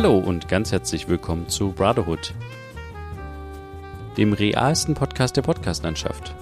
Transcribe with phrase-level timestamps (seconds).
[0.00, 2.32] Hallo und ganz herzlich willkommen zu Brotherhood,
[4.16, 6.36] dem realsten Podcast der Podcastlandschaft.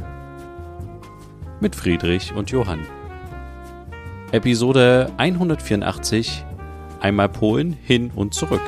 [1.61, 2.87] Mit Friedrich und Johann.
[4.30, 6.45] Episode 184
[7.00, 8.61] Einmal Polen hin und zurück.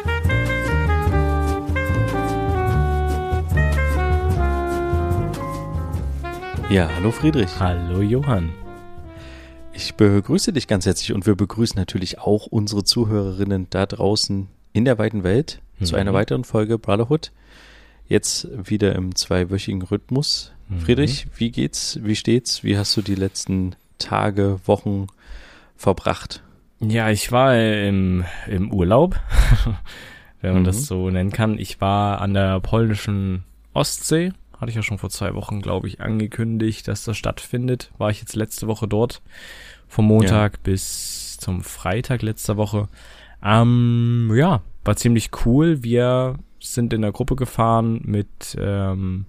[6.70, 7.50] Ja, hallo Friedrich.
[7.60, 8.54] Hallo Johann.
[9.74, 14.84] Ich begrüße dich ganz herzlich und wir begrüßen natürlich auch unsere Zuhörerinnen da draußen in
[14.84, 15.84] der weiten Welt mhm.
[15.84, 17.32] zu einer weiteren Folge Brotherhood.
[18.06, 20.52] Jetzt wieder im zweiwöchigen Rhythmus.
[20.68, 20.80] Mhm.
[20.80, 21.98] Friedrich, wie geht's?
[22.02, 22.64] Wie steht's?
[22.64, 25.08] Wie hast du die letzten Tage, Wochen
[25.76, 26.42] verbracht?
[26.80, 29.20] Ja, ich war im, im Urlaub,
[30.40, 30.66] wenn man mhm.
[30.66, 31.58] das so nennen kann.
[31.58, 34.32] Ich war an der polnischen Ostsee.
[34.56, 37.92] Hatte ich ja schon vor zwei Wochen, glaube ich, angekündigt, dass das stattfindet.
[37.98, 39.22] War ich jetzt letzte Woche dort.
[39.86, 40.60] Vom Montag ja.
[40.64, 42.88] bis zum Freitag letzter Woche.
[43.42, 45.82] Ähm, ja, war ziemlich cool.
[45.82, 49.26] Wir sind in der Gruppe gefahren mit ähm,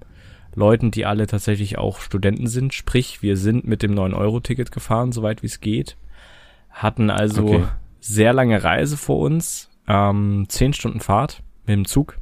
[0.55, 2.73] Leuten, die alle tatsächlich auch Studenten sind.
[2.73, 5.95] Sprich, wir sind mit dem 9-Euro-Ticket gefahren, soweit wie es geht.
[6.69, 7.63] Hatten also okay.
[7.99, 9.69] sehr lange Reise vor uns.
[9.87, 12.17] Ähm, zehn Stunden Fahrt mit dem Zug.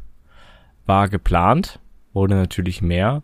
[0.86, 1.80] War geplant,
[2.14, 3.24] wurde natürlich mehr.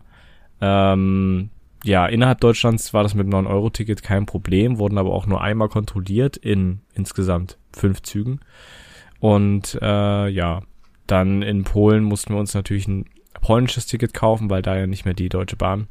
[0.60, 1.50] Ähm,
[1.84, 6.38] ja, innerhalb Deutschlands war das mit 9-Euro-Ticket kein Problem, wurden aber auch nur einmal kontrolliert
[6.38, 8.40] in insgesamt fünf Zügen.
[9.20, 10.62] Und äh, ja,
[11.06, 13.04] dann in Polen mussten wir uns natürlich ein
[13.42, 15.88] polnisches Ticket kaufen, weil da ja nicht mehr die Deutsche Bahn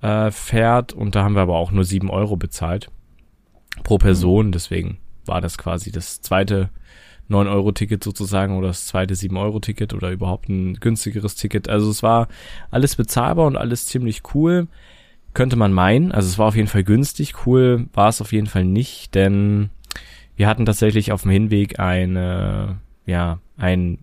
[0.00, 0.94] äh, fährt.
[0.94, 2.90] Und da haben wir aber auch nur sieben Euro bezahlt
[3.84, 4.50] pro Person.
[4.50, 6.70] Deswegen war das quasi das zweite
[7.28, 11.68] 9-Euro-Ticket sozusagen oder das zweite 7-Euro-Ticket oder überhaupt ein günstigeres Ticket.
[11.68, 12.28] Also es war
[12.70, 14.68] alles bezahlbar und alles ziemlich cool
[15.34, 16.12] könnte man meinen.
[16.12, 17.46] Also es war auf jeden Fall günstig.
[17.46, 19.70] Cool war es auf jeden Fall nicht, denn
[20.36, 23.98] wir hatten tatsächlich auf dem Hinweg eine, ja, ein,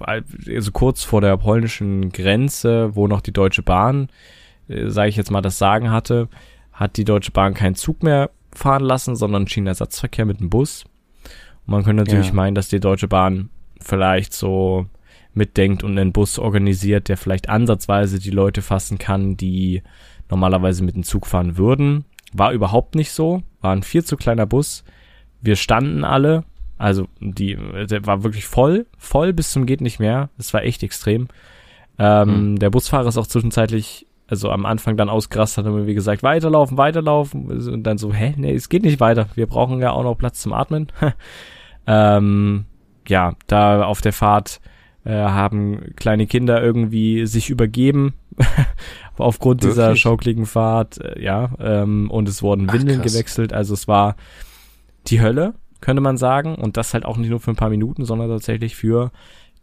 [0.00, 4.08] also kurz vor der polnischen Grenze, wo noch die Deutsche Bahn,
[4.68, 6.28] äh, sage ich jetzt mal, das Sagen hatte,
[6.72, 10.84] hat die Deutsche Bahn keinen Zug mehr fahren lassen, sondern Schienenersatzverkehr mit dem Bus.
[11.66, 12.34] Und man könnte natürlich ja.
[12.34, 14.86] meinen, dass die Deutsche Bahn vielleicht so
[15.34, 19.82] mitdenkt und einen Bus organisiert, der vielleicht ansatzweise die Leute fassen kann, die
[20.30, 22.04] normalerweise mit dem Zug fahren würden.
[22.32, 23.42] War überhaupt nicht so.
[23.60, 24.84] War ein viel zu kleiner Bus.
[25.40, 26.44] Wir standen alle.
[26.78, 27.56] Also die,
[27.88, 30.28] der war wirklich voll, voll bis zum geht nicht mehr.
[30.36, 31.28] Das war echt extrem.
[31.98, 32.58] Ähm, mhm.
[32.58, 36.76] Der Busfahrer ist auch zwischenzeitlich, also am Anfang dann ausgerastet, hat immer wie gesagt, weiterlaufen,
[36.76, 37.46] weiterlaufen.
[37.46, 39.28] Und dann so, hä, nee, es geht nicht weiter.
[39.34, 40.88] Wir brauchen ja auch noch Platz zum Atmen.
[41.86, 42.66] ähm,
[43.08, 44.60] ja, da auf der Fahrt
[45.04, 48.14] äh, haben kleine Kinder irgendwie sich übergeben
[49.18, 49.74] aufgrund Wirklich?
[49.74, 54.16] dieser schaukligen Fahrt, äh, ja, ähm, und es wurden Windeln Ach, gewechselt, also es war
[55.06, 58.04] die Hölle, könnte man sagen, und das halt auch nicht nur für ein paar Minuten,
[58.04, 59.12] sondern tatsächlich für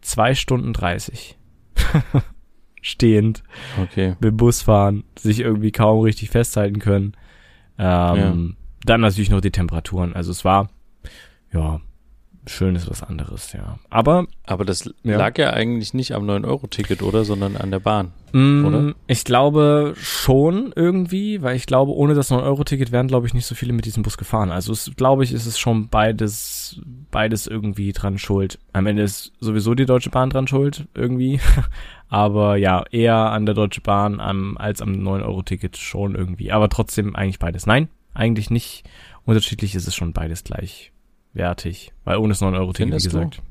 [0.01, 1.37] zwei Stunden dreißig.
[2.81, 3.43] Stehend.
[3.81, 4.15] Okay.
[4.19, 7.13] Mit Bus fahren, sich irgendwie kaum richtig festhalten können.
[7.77, 8.35] Ähm, ja.
[8.85, 10.13] Dann natürlich noch die Temperaturen.
[10.13, 10.69] Also es war,
[11.53, 11.79] ja,
[12.47, 13.79] schön ist was anderes, ja.
[13.89, 14.25] Aber.
[14.45, 15.17] Aber das ja.
[15.17, 17.23] lag ja eigentlich nicht am 9-Euro-Ticket, oder?
[17.23, 18.11] Sondern an der Bahn.
[18.33, 18.95] Mm, oder?
[19.07, 23.55] Ich glaube schon irgendwie, weil ich glaube, ohne das 9-Euro-Ticket wären, glaube ich, nicht so
[23.55, 24.51] viele mit diesem Bus gefahren.
[24.51, 26.81] Also es, glaube ich, ist es schon beides,
[27.11, 28.59] beides irgendwie dran schuld.
[28.73, 31.39] Am Ende ist sowieso die Deutsche Bahn dran schuld, irgendwie.
[32.09, 36.51] Aber ja, eher an der Deutsche Bahn am, als am 9-Euro-Ticket schon irgendwie.
[36.51, 37.65] Aber trotzdem eigentlich beides.
[37.65, 38.83] Nein, eigentlich nicht.
[39.25, 40.92] Unterschiedlich ist es schon beides gleich
[41.33, 41.93] wertig.
[42.03, 43.41] Weil ohne das 9-Euro-Ticket, wie gesagt.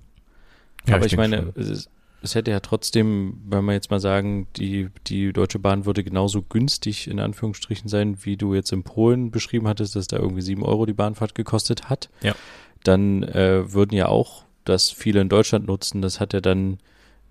[0.86, 1.88] Ja, aber ich, ich meine, es,
[2.22, 6.42] es, hätte ja trotzdem, wenn wir jetzt mal sagen, die, die Deutsche Bahn würde genauso
[6.42, 10.62] günstig in Anführungsstrichen sein, wie du jetzt in Polen beschrieben hattest, dass da irgendwie 7
[10.62, 12.10] Euro die Bahnfahrt gekostet hat.
[12.22, 12.34] Ja.
[12.82, 16.02] Dann äh, würden ja auch das viele in Deutschland nutzen.
[16.02, 16.78] Das hat ja dann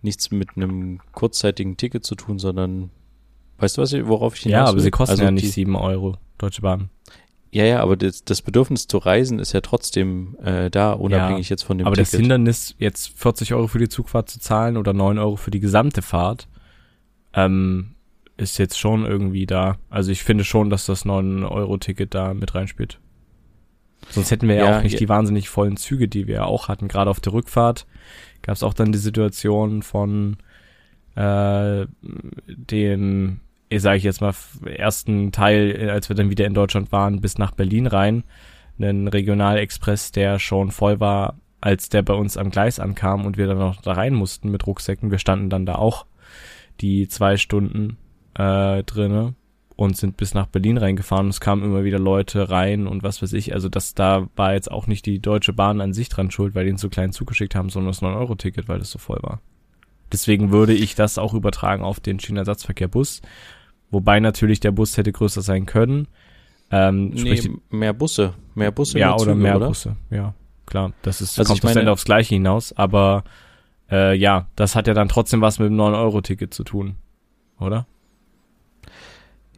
[0.01, 2.89] nichts mit einem kurzzeitigen Ticket zu tun, sondern
[3.59, 4.83] weißt du was, worauf ich hinaus Ja, aber will?
[4.83, 6.89] sie kosten also ja nicht 7 Euro, Deutsche Bahn.
[7.53, 11.53] Ja, ja, aber das, das Bedürfnis zu reisen ist ja trotzdem äh, da, unabhängig ja,
[11.53, 12.07] jetzt von dem aber Ticket.
[12.07, 15.51] Aber das Hindernis, jetzt 40 Euro für die Zugfahrt zu zahlen oder 9 Euro für
[15.51, 16.47] die gesamte Fahrt,
[17.33, 17.95] ähm,
[18.37, 19.77] ist jetzt schon irgendwie da.
[19.89, 22.99] Also ich finde schon, dass das 9-Euro-Ticket da mit reinspielt.
[24.09, 24.99] Sonst hätten wir ja, ja auch nicht ja.
[24.99, 26.87] die wahnsinnig vollen Züge, die wir auch hatten.
[26.87, 27.85] Gerade auf der Rückfahrt
[28.41, 30.37] gab es auch dann die Situation von
[31.15, 31.85] äh,
[32.47, 33.41] dem
[33.79, 34.33] sage ich jetzt mal,
[34.65, 38.23] ersten Teil, äh, als wir dann wieder in Deutschland waren, bis nach Berlin rein.
[38.79, 43.47] Einen Regionalexpress, der schon voll war, als der bei uns am Gleis ankam und wir
[43.47, 45.11] dann noch da rein mussten mit Rucksäcken.
[45.11, 46.05] Wir standen dann da auch
[46.81, 47.97] die zwei Stunden
[48.33, 49.35] äh, drinne
[49.75, 51.29] und sind bis nach Berlin reingefahren.
[51.29, 53.53] Es kamen immer wieder Leute rein und was weiß ich.
[53.53, 56.65] Also das da war jetzt auch nicht die Deutsche Bahn an sich dran schuld, weil
[56.65, 59.41] die einen so kleinen zugeschickt haben, sondern das 9-Euro-Ticket, weil das so voll war.
[60.11, 63.21] Deswegen würde ich das auch übertragen auf den Schienenersatzverkehr Bus.
[63.91, 66.07] Wobei natürlich der Bus hätte größer sein können.
[66.71, 68.33] Ähm, nee, mehr Busse.
[68.55, 68.97] Mehr Busse.
[68.97, 69.67] Ja, oder Züge, mehr oder?
[69.67, 69.97] Busse.
[70.09, 70.33] Ja,
[70.65, 70.93] klar.
[71.01, 72.71] Das ist, also kommt ich meine, aufs Gleiche hinaus.
[72.73, 73.25] Aber
[73.91, 76.95] äh, ja, das hat ja dann trotzdem was mit dem 9-Euro-Ticket zu tun.
[77.59, 77.85] Oder?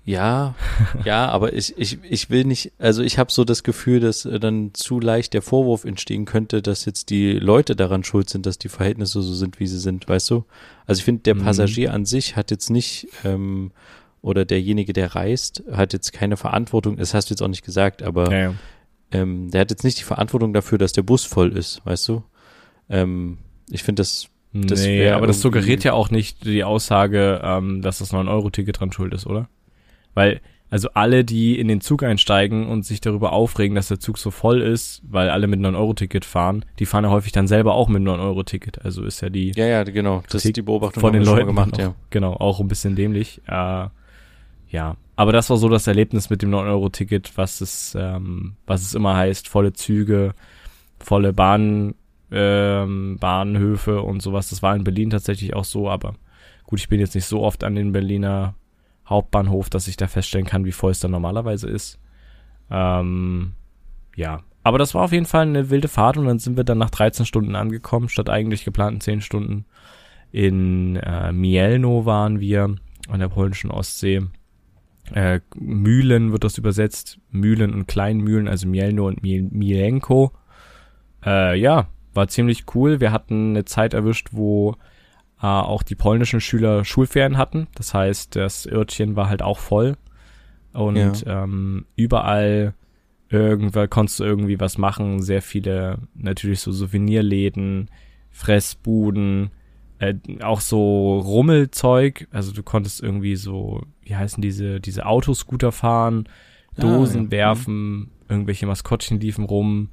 [0.06, 0.56] Ja,
[1.06, 4.39] ja, aber ich, ich, ich will nicht, also ich habe so das Gefühl, dass äh,
[4.39, 8.57] dann zu leicht der Vorwurf entstehen könnte, dass jetzt die Leute daran schuld sind, dass
[8.57, 10.44] die Verhältnisse so sind, wie sie sind, weißt du?
[10.86, 11.44] Also ich finde, der mhm.
[11.44, 13.71] Passagier an sich hat jetzt nicht, ähm,
[14.23, 18.01] oder derjenige, der reist, hat jetzt keine Verantwortung, das hast du jetzt auch nicht gesagt,
[18.01, 18.53] aber ja, ja.
[19.11, 22.23] Ähm, der hat jetzt nicht die Verantwortung dafür, dass der Bus voll ist, weißt du?
[22.89, 23.37] Ähm,
[23.69, 27.97] ich finde das das nee, aber das suggeriert ja auch nicht die Aussage, ähm, dass
[27.97, 29.49] das 9-Euro-Ticket dran schuld ist, oder?
[30.13, 34.19] Weil, also alle, die in den Zug einsteigen und sich darüber aufregen, dass der Zug
[34.19, 37.89] so voll ist, weil alle mit 9-Euro-Ticket fahren, die fahren ja häufig dann selber auch
[37.89, 38.85] mit 9-Euro-Ticket.
[38.85, 39.53] Also ist ja die.
[39.55, 40.21] Ja, ja, genau.
[40.29, 41.95] Das ist die Beobachtung von den Leuten gemacht, auch, ja.
[42.11, 43.41] Genau, auch ein bisschen dämlich.
[43.47, 43.87] Äh,
[44.73, 44.97] ja.
[45.15, 49.15] Aber das war so das Erlebnis mit dem 9-Euro-Ticket, was es, ähm, was es immer
[49.15, 50.33] heißt, volle Züge,
[50.99, 51.93] volle Bahn,
[52.31, 54.49] ähm, Bahnhöfe und sowas.
[54.49, 56.15] Das war in Berlin tatsächlich auch so, aber
[56.65, 58.55] gut, ich bin jetzt nicht so oft an den Berliner
[59.07, 61.99] Hauptbahnhof, dass ich da feststellen kann, wie voll es da normalerweise ist.
[62.71, 63.53] Ähm,
[64.15, 66.79] ja, aber das war auf jeden Fall eine wilde Fahrt und dann sind wir dann
[66.79, 69.65] nach 13 Stunden angekommen, statt eigentlich geplanten 10 Stunden.
[70.31, 72.75] In äh, Mielno waren wir
[73.09, 74.23] an der polnischen Ostsee.
[75.11, 77.19] Äh, Mühlen wird das übersetzt.
[77.29, 80.31] Mühlen und Kleinmühlen, also Mielno und Mielenko.
[81.25, 83.00] Äh, ja, war ziemlich cool.
[83.00, 84.75] Wir hatten eine Zeit erwischt, wo
[85.41, 87.67] äh, auch die polnischen Schüler Schulferien hatten.
[87.75, 89.97] Das heißt, das Örtchen war halt auch voll.
[90.73, 91.44] Und ja.
[91.44, 92.73] ähm, überall
[93.29, 95.21] irgendwann konntest du irgendwie was machen.
[95.21, 97.89] Sehr viele natürlich so Souvenirläden,
[98.29, 99.51] Fressbuden,
[100.03, 102.27] äh, auch so Rummelzeug.
[102.31, 106.27] Also du konntest irgendwie so, wie heißen diese, diese Autoscooter fahren,
[106.75, 107.31] Dosen ah, ja.
[107.31, 108.09] werfen, mhm.
[108.27, 109.89] irgendwelche Maskottchen liefen rum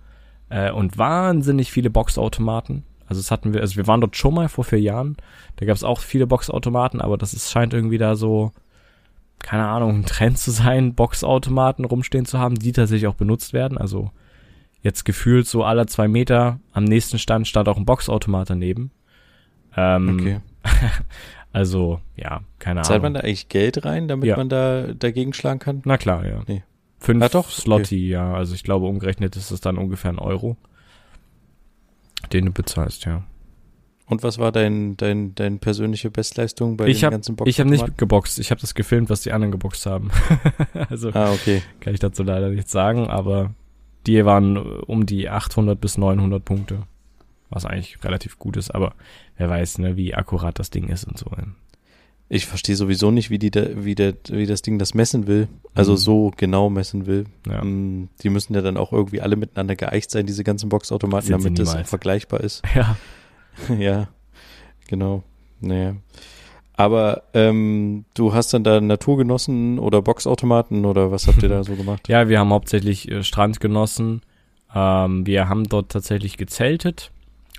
[0.48, 2.84] äh, und wahnsinnig viele Boxautomaten.
[3.06, 5.16] Also das hatten wir, also wir waren dort schon mal vor vier Jahren.
[5.56, 8.52] Da gab es auch viele Boxautomaten, aber das ist, scheint irgendwie da so,
[9.40, 13.78] keine Ahnung, ein Trend zu sein, Boxautomaten rumstehen zu haben, die tatsächlich auch benutzt werden.
[13.78, 14.10] Also
[14.82, 18.90] jetzt gefühlt so alle zwei Meter am nächsten Stand stand auch ein Boxautomat daneben.
[19.76, 20.40] Ähm, okay.
[21.52, 22.88] also, ja, keine Ahnung.
[22.88, 24.36] Zahlt man da eigentlich Geld rein, damit ja.
[24.36, 25.82] man da dagegen schlagen kann?
[25.84, 26.42] Na klar, ja.
[26.46, 26.62] Nee.
[26.98, 27.48] Fünf ah, doch?
[27.48, 28.08] Slotty, okay.
[28.08, 28.34] ja.
[28.34, 30.56] Also ich glaube, umgerechnet ist es dann ungefähr ein Euro.
[32.32, 33.24] Den du bezahlst, ja.
[34.06, 37.48] Und was war dein, dein, dein persönliche Bestleistung bei ich den hab, ganzen Boxen?
[37.48, 38.40] Ich habe nicht geboxt.
[38.40, 40.10] Ich habe das gefilmt, was die anderen geboxt haben.
[40.90, 41.62] also ah, okay.
[41.78, 43.54] kann ich dazu leider nichts sagen, aber
[44.08, 46.82] die waren um die 800 bis 900 Punkte,
[47.50, 48.70] was eigentlich relativ gut ist.
[48.70, 48.94] Aber
[49.36, 51.26] wer weiß, ne, wie akkurat das Ding ist und so.
[52.28, 55.48] Ich verstehe sowieso nicht, wie die da, wie der, wie das Ding das messen will.
[55.74, 55.96] Also mhm.
[55.96, 57.26] so genau messen will.
[57.46, 57.62] Ja.
[57.64, 61.58] Mm, die müssen ja dann auch irgendwie alle miteinander geeicht sein, diese ganzen Boxautomaten, Sind
[61.58, 62.62] damit das vergleichbar ist.
[62.74, 62.96] Ja.
[63.78, 64.08] ja,
[64.88, 65.24] genau.
[65.60, 65.96] Naja.
[66.80, 71.62] Aber ähm, du hast dann da Natur genossen oder Boxautomaten oder was habt ihr da
[71.64, 72.08] so gemacht?
[72.08, 74.22] Ja, wir haben hauptsächlich äh, Strand genossen.
[74.74, 77.10] Ähm, wir haben dort tatsächlich gezeltet.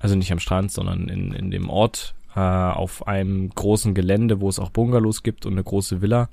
[0.01, 4.49] Also nicht am Strand, sondern in, in dem Ort, äh, auf einem großen Gelände, wo
[4.49, 6.29] es auch Bungalows gibt und eine große Villa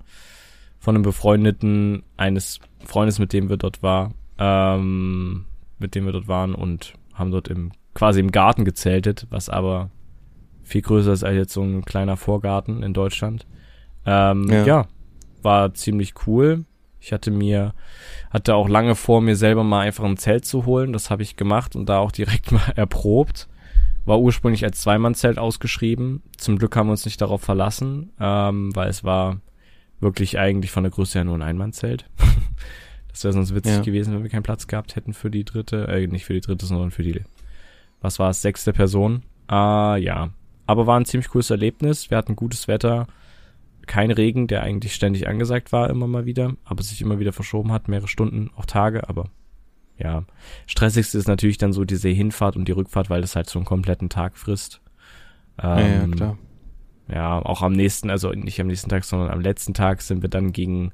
[0.78, 5.44] von einem befreundeten eines Freundes, mit dem wir dort war, ähm,
[5.78, 9.90] mit dem wir dort waren und haben dort im quasi im Garten gezeltet, was aber
[10.62, 13.44] viel größer ist als jetzt so ein kleiner Vorgarten in Deutschland.
[14.06, 14.64] Ähm, ja.
[14.64, 14.86] ja,
[15.42, 16.64] war ziemlich cool.
[17.00, 17.74] Ich hatte mir,
[18.30, 20.92] hatte auch lange vor, mir selber mal einfach ein Zelt zu holen.
[20.92, 23.48] Das habe ich gemacht und da auch direkt mal erprobt.
[24.08, 26.22] War ursprünglich als Zweimannzelt ausgeschrieben.
[26.38, 29.42] Zum Glück haben wir uns nicht darauf verlassen, ähm, weil es war
[30.00, 32.08] wirklich eigentlich von der Größe her nur ein Einmannzelt.
[33.08, 33.82] das wäre sonst witzig ja.
[33.82, 36.64] gewesen, wenn wir keinen Platz gehabt hätten für die dritte, äh, nicht für die dritte,
[36.64, 37.20] sondern für die,
[38.00, 39.24] was war es, sechste Person.
[39.46, 40.30] Ah, ja.
[40.64, 42.10] Aber war ein ziemlich cooles Erlebnis.
[42.10, 43.08] Wir hatten gutes Wetter.
[43.86, 47.72] Kein Regen, der eigentlich ständig angesagt war, immer mal wieder, aber sich immer wieder verschoben
[47.72, 49.26] hat, mehrere Stunden, auch Tage, aber
[49.98, 50.24] ja,
[50.66, 53.66] stressigste ist natürlich dann so diese Hinfahrt und die Rückfahrt, weil das halt so einen
[53.66, 54.80] kompletten Tag frisst.
[55.60, 56.38] Ähm, ja, klar.
[57.10, 60.28] Ja, auch am nächsten, also nicht am nächsten Tag, sondern am letzten Tag sind wir
[60.28, 60.92] dann gegen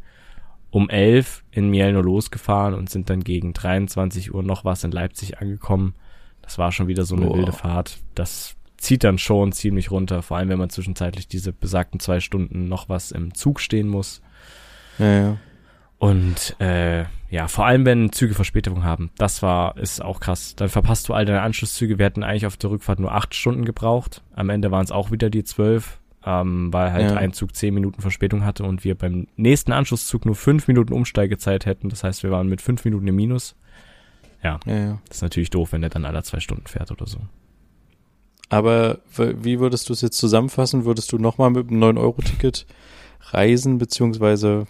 [0.70, 5.38] um elf in Mielno losgefahren und sind dann gegen 23 Uhr noch was in Leipzig
[5.38, 5.94] angekommen.
[6.42, 7.36] Das war schon wieder so eine Boah.
[7.36, 7.98] wilde Fahrt.
[8.14, 12.68] Das zieht dann schon ziemlich runter, vor allem wenn man zwischenzeitlich diese besagten zwei Stunden
[12.68, 14.20] noch was im Zug stehen muss.
[14.98, 15.36] Ja, ja.
[15.98, 20.54] Und äh, ja, vor allem wenn Züge Verspätung haben, das war, ist auch krass.
[20.56, 21.98] Dann verpasst du all deine Anschlusszüge.
[21.98, 24.22] Wir hatten eigentlich auf der Rückfahrt nur acht Stunden gebraucht.
[24.34, 27.16] Am Ende waren es auch wieder die zwölf, ähm, weil halt Ja.
[27.16, 31.64] ein Zug zehn Minuten Verspätung hatte und wir beim nächsten Anschlusszug nur fünf Minuten Umsteigezeit
[31.64, 31.88] hätten.
[31.88, 33.56] Das heißt, wir waren mit fünf Minuten im Minus.
[34.42, 34.98] ja, ja.
[35.08, 37.18] Das ist natürlich doof, wenn der dann alle zwei Stunden fährt oder so.
[38.50, 40.84] Aber wie würdest du es jetzt zusammenfassen?
[40.84, 42.66] Würdest du nochmal mit einem 9-Euro-Ticket
[43.30, 44.66] reisen, beziehungsweise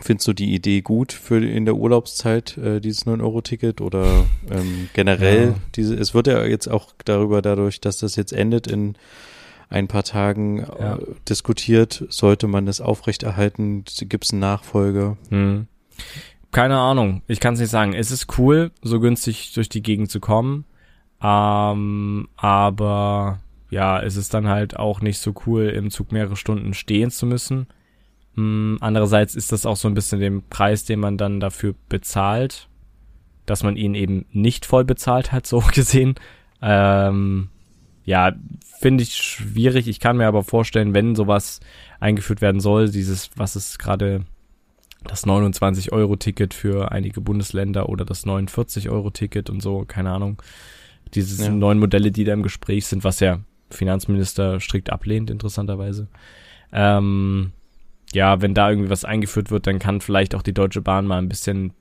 [0.00, 5.48] findest du die Idee gut für in der Urlaubszeit, äh, dieses 9-Euro-Ticket oder ähm, generell
[5.48, 5.54] Ja.
[5.74, 8.94] diese, es wird ja jetzt auch darüber, dadurch, dass das jetzt endet in
[9.68, 10.96] ein paar Tagen Ja.
[10.96, 10.98] äh,
[11.28, 15.16] diskutiert, sollte man das aufrechterhalten, gibt es einen Nachfolger?
[15.30, 15.66] Hm.
[16.52, 17.92] Keine Ahnung, ich kann es nicht sagen.
[17.92, 20.64] Es ist cool, so günstig durch die Gegend zu kommen.
[21.22, 26.72] Ähm, aber ja, es ist dann halt auch nicht so cool, im Zug mehrere Stunden
[26.74, 27.66] stehen zu müssen.
[28.36, 32.68] Hm, andererseits ist das auch so ein bisschen den Preis, den man dann dafür bezahlt,
[33.46, 36.14] dass man ihn eben nicht voll bezahlt hat, so gesehen.
[36.62, 37.48] Ähm,
[38.04, 38.32] ja,
[38.80, 39.88] finde ich schwierig.
[39.88, 41.60] Ich kann mir aber vorstellen, wenn sowas
[41.98, 44.24] eingeführt werden soll, dieses, was es gerade
[45.04, 50.42] das 29-Euro-Ticket für einige Bundesländer oder das 49-Euro-Ticket und so, keine Ahnung.
[51.14, 51.50] Diese Ja.
[51.50, 53.40] neuen Modelle, die da im Gespräch sind, was ja
[53.70, 56.08] Finanzminister strikt ablehnt, interessanterweise.
[56.72, 57.52] Ähm,
[58.12, 61.18] ja, wenn da irgendwie was eingeführt wird, dann kann vielleicht auch die Deutsche Bahn mal
[61.18, 61.72] ein bisschen,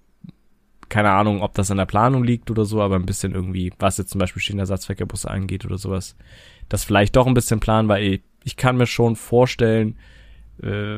[0.89, 3.97] keine Ahnung, ob das an der Planung liegt oder so, aber ein bisschen irgendwie, was
[3.97, 6.15] jetzt zum Beispiel Schienenersatzverkehrbusse angeht oder sowas,
[6.69, 9.97] das vielleicht doch ein bisschen planen, weil ich, ich kann mir schon vorstellen,
[10.61, 10.97] äh,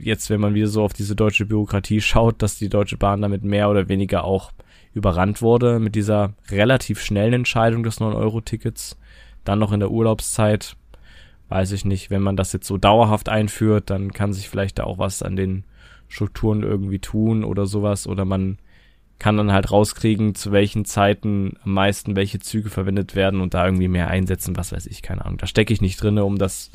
[0.00, 3.42] jetzt, wenn man wieder so auf diese deutsche Bürokratie schaut, dass die Deutsche Bahn damit
[3.42, 4.52] mehr oder weniger auch
[4.94, 8.98] überrannt wurde mit dieser relativ schnellen Entscheidung des 9-Euro-Tickets.
[9.44, 10.76] Dann noch in der Urlaubszeit,
[11.52, 14.84] weiß ich nicht, wenn man das jetzt so dauerhaft einführt, dann kann sich vielleicht da
[14.84, 15.64] auch was an den
[16.08, 18.06] Strukturen irgendwie tun oder sowas.
[18.06, 18.56] Oder man
[19.18, 23.66] kann dann halt rauskriegen, zu welchen Zeiten am meisten welche Züge verwendet werden und da
[23.66, 25.38] irgendwie mehr einsetzen, was weiß ich, keine Ahnung.
[25.38, 26.70] Da stecke ich nicht drinne, um das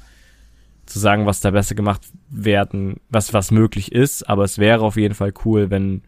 [0.85, 4.95] zu sagen, was da besser gemacht werden, was, was möglich ist, aber es wäre auf
[4.95, 6.03] jeden Fall cool, wenn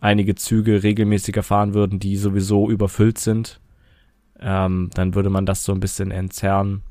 [0.00, 3.60] einige Züge regelmäßiger fahren würden, die sowieso überfüllt sind.
[4.40, 6.82] Ähm, dann würde man das so ein bisschen entzerren.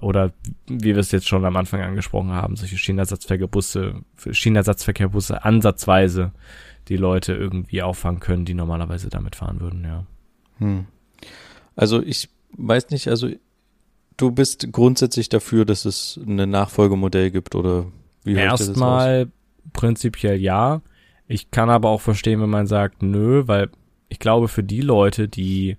[0.00, 0.32] Oder
[0.66, 6.32] wie wir es jetzt schon am Anfang angesprochen haben, solche Schienenersatzverkehrbusse, Schienenersatzverkehrbusse ansatzweise
[6.88, 10.06] die Leute irgendwie auffangen können, die normalerweise damit fahren würden, ja.
[10.58, 10.86] Hm.
[11.76, 13.28] Also ich weiß nicht, also
[14.16, 17.86] du bist grundsätzlich dafür, dass es ein Nachfolgemodell gibt oder
[18.24, 18.34] wie?
[18.34, 19.28] Erstmal
[19.72, 20.82] prinzipiell ja.
[21.26, 23.70] Ich kann aber auch verstehen, wenn man sagt, nö, weil
[24.08, 25.76] ich glaube, für die Leute, die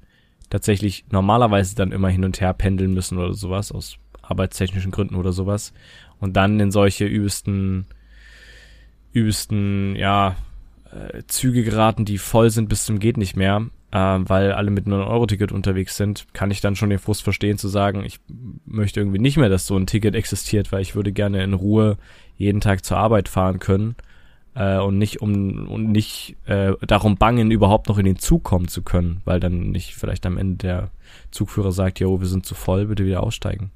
[0.49, 3.97] tatsächlich normalerweise dann immer hin und her pendeln müssen oder sowas, aus
[4.31, 5.73] arbeitstechnischen Gründen oder sowas,
[6.19, 7.85] und dann in solche übelsten,
[9.11, 10.35] übelsten, ja,
[10.91, 14.85] äh, Züge geraten, die voll sind bis zum geht nicht mehr, äh, weil alle mit
[14.85, 18.19] einem Euro-Ticket unterwegs sind, kann ich dann schon den Frust verstehen zu sagen, ich
[18.65, 21.97] möchte irgendwie nicht mehr, dass so ein Ticket existiert, weil ich würde gerne in Ruhe
[22.37, 23.95] jeden Tag zur Arbeit fahren können
[24.55, 28.67] äh, und nicht um und nicht äh, darum bangen, überhaupt noch in den Zug kommen
[28.67, 30.91] zu können, weil dann nicht vielleicht am Ende der
[31.31, 33.71] Zugführer sagt, jo, wir sind zu voll, bitte wieder aussteigen.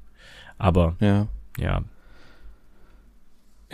[0.58, 1.26] Aber Ja.
[1.58, 1.82] ja,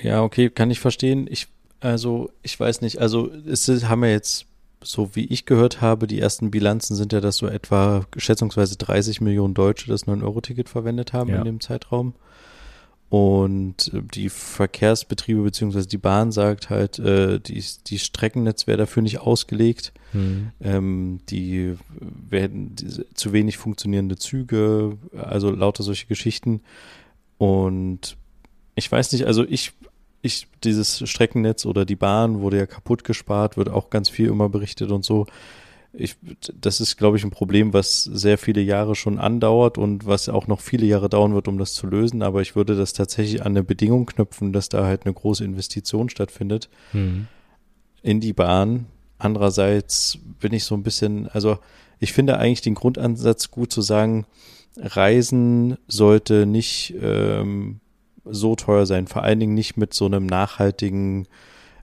[0.03, 1.27] Ja, okay, kann ich verstehen.
[1.31, 1.49] Ich,
[1.81, 4.47] also, ich weiß nicht, also es haben wir jetzt,
[4.83, 9.21] so wie ich gehört habe, die ersten Bilanzen sind ja, dass so etwa schätzungsweise 30
[9.21, 11.39] Millionen Deutsche das 9-Euro-Ticket verwendet haben Ja.
[11.39, 12.15] in dem Zeitraum.
[13.13, 19.03] Und äh, die Verkehrsbetriebe beziehungsweise die Bahn sagt halt, äh, die, die Streckennetz wäre dafür
[19.03, 19.93] nicht ausgelegt.
[20.13, 20.53] hm.
[20.63, 22.75] Ähm, die werden
[23.13, 26.63] zu wenig funktionierende Züge, also lauter solche Geschichten.
[27.37, 28.17] Und
[28.77, 29.75] ich weiß nicht, also ich,
[30.23, 34.49] ich, dieses Streckennetz oder die Bahn wurde ja kaputt gespart, wird auch ganz viel immer
[34.49, 35.27] berichtet und so.
[35.95, 36.17] Ich,
[36.59, 40.47] das ist, glaube ich, ein Problem, was sehr viele Jahre schon andauert und was auch
[40.47, 42.23] noch viele Jahre dauern wird, um das zu lösen.
[42.23, 46.09] Aber ich würde das tatsächlich an eine Bedingung knüpfen, dass da halt eine große Investition
[46.09, 47.27] stattfindet Hm.
[48.03, 48.87] in die Bahn.
[49.19, 51.59] Andererseits bin ich so ein bisschen, also
[52.01, 54.27] ich finde eigentlich den Grundansatz gut zu sagen,
[54.77, 57.81] Reisen sollte nicht ähm,
[58.25, 61.29] so teuer sein, vor allen Dingen nicht mit so einem nachhaltigen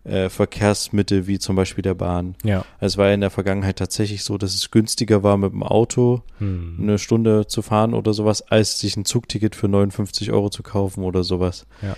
[0.09, 2.35] äh, Verkehrsmittel wie zum Beispiel der Bahn.
[2.43, 5.63] ja, Es war ja in der Vergangenheit tatsächlich so, dass es günstiger war, mit dem
[5.63, 6.77] Auto hm.
[6.81, 11.03] eine Stunde zu fahren oder sowas, als sich ein Zugticket für 59 Euro zu kaufen
[11.03, 11.65] oder sowas.
[11.81, 11.95] Ja.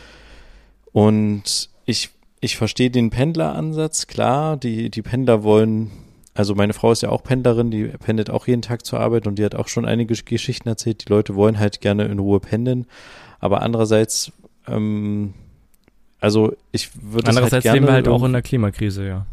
[0.92, 5.92] Und ich, ich verstehe den Pendleransatz, klar, die, die Pendler wollen,
[6.34, 9.38] also meine Frau ist ja auch Pendlerin, die pendelt auch jeden Tag zur Arbeit und
[9.38, 12.86] die hat auch schon einige Geschichten erzählt, die Leute wollen halt gerne in Ruhe pendeln,
[13.40, 14.32] aber andererseits,
[14.68, 15.34] ähm,
[16.22, 19.26] also ich würde Andererseits halt leben wir halt auch in der Klimakrise, ja.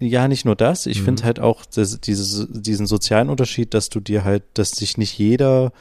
[0.00, 0.86] Ja, nicht nur das.
[0.86, 1.04] Ich Mhm.
[1.04, 5.16] finde halt auch das, dieses, diesen sozialen Unterschied, dass du dir halt, dass sich nicht
[5.16, 5.72] jeder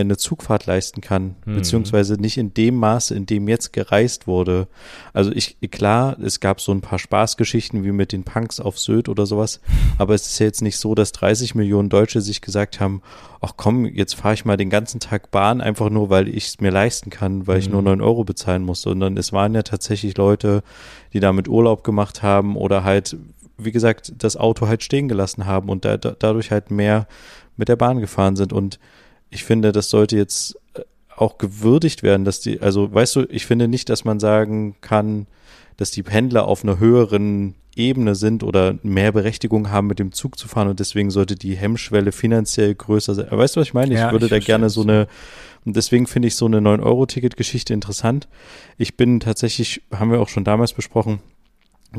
[0.00, 1.54] eine Zugfahrt leisten kann, Mhm.
[1.54, 4.68] beziehungsweise nicht in dem Maße, in dem jetzt gereist wurde.
[5.12, 9.08] Also ich, klar, es gab so ein paar Spaßgeschichten wie mit den Punks auf Sylt
[9.08, 9.60] oder sowas,
[9.98, 13.02] aber es ist ja jetzt nicht so, dass 30 Millionen Deutsche sich gesagt haben,
[13.40, 16.60] ach komm, jetzt fahre ich mal den ganzen Tag Bahn, einfach nur, weil ich es
[16.60, 17.72] mir leisten kann, weil ich Mhm.
[17.72, 20.62] nur 9 Euro bezahlen muss, sondern es waren ja tatsächlich Leute,
[21.12, 23.16] die damit Urlaub gemacht haben oder halt,
[23.56, 27.06] wie gesagt, das Auto halt stehen gelassen haben und da, da, dadurch halt mehr
[27.56, 28.52] mit der Bahn gefahren sind.
[28.52, 28.80] Und
[29.34, 30.80] ich finde, das sollte jetzt äh,
[31.16, 35.26] auch gewürdigt werden, dass die, also weißt du, ich finde nicht, dass man sagen kann,
[35.76, 40.38] dass die Pendler auf einer höheren Ebene sind oder mehr Berechtigung haben, mit dem Zug
[40.38, 43.26] zu fahren und deswegen sollte die Hemmschwelle finanziell größer sein.
[43.30, 43.92] Weißt du, was ich meine?
[43.92, 45.08] Ich Ja, würde ich da gerne so eine,
[45.64, 48.28] und deswegen finde ich so eine 9-Euro-Ticket-Geschichte interessant.
[48.78, 51.18] Ich bin tatsächlich, haben wir auch schon damals besprochen,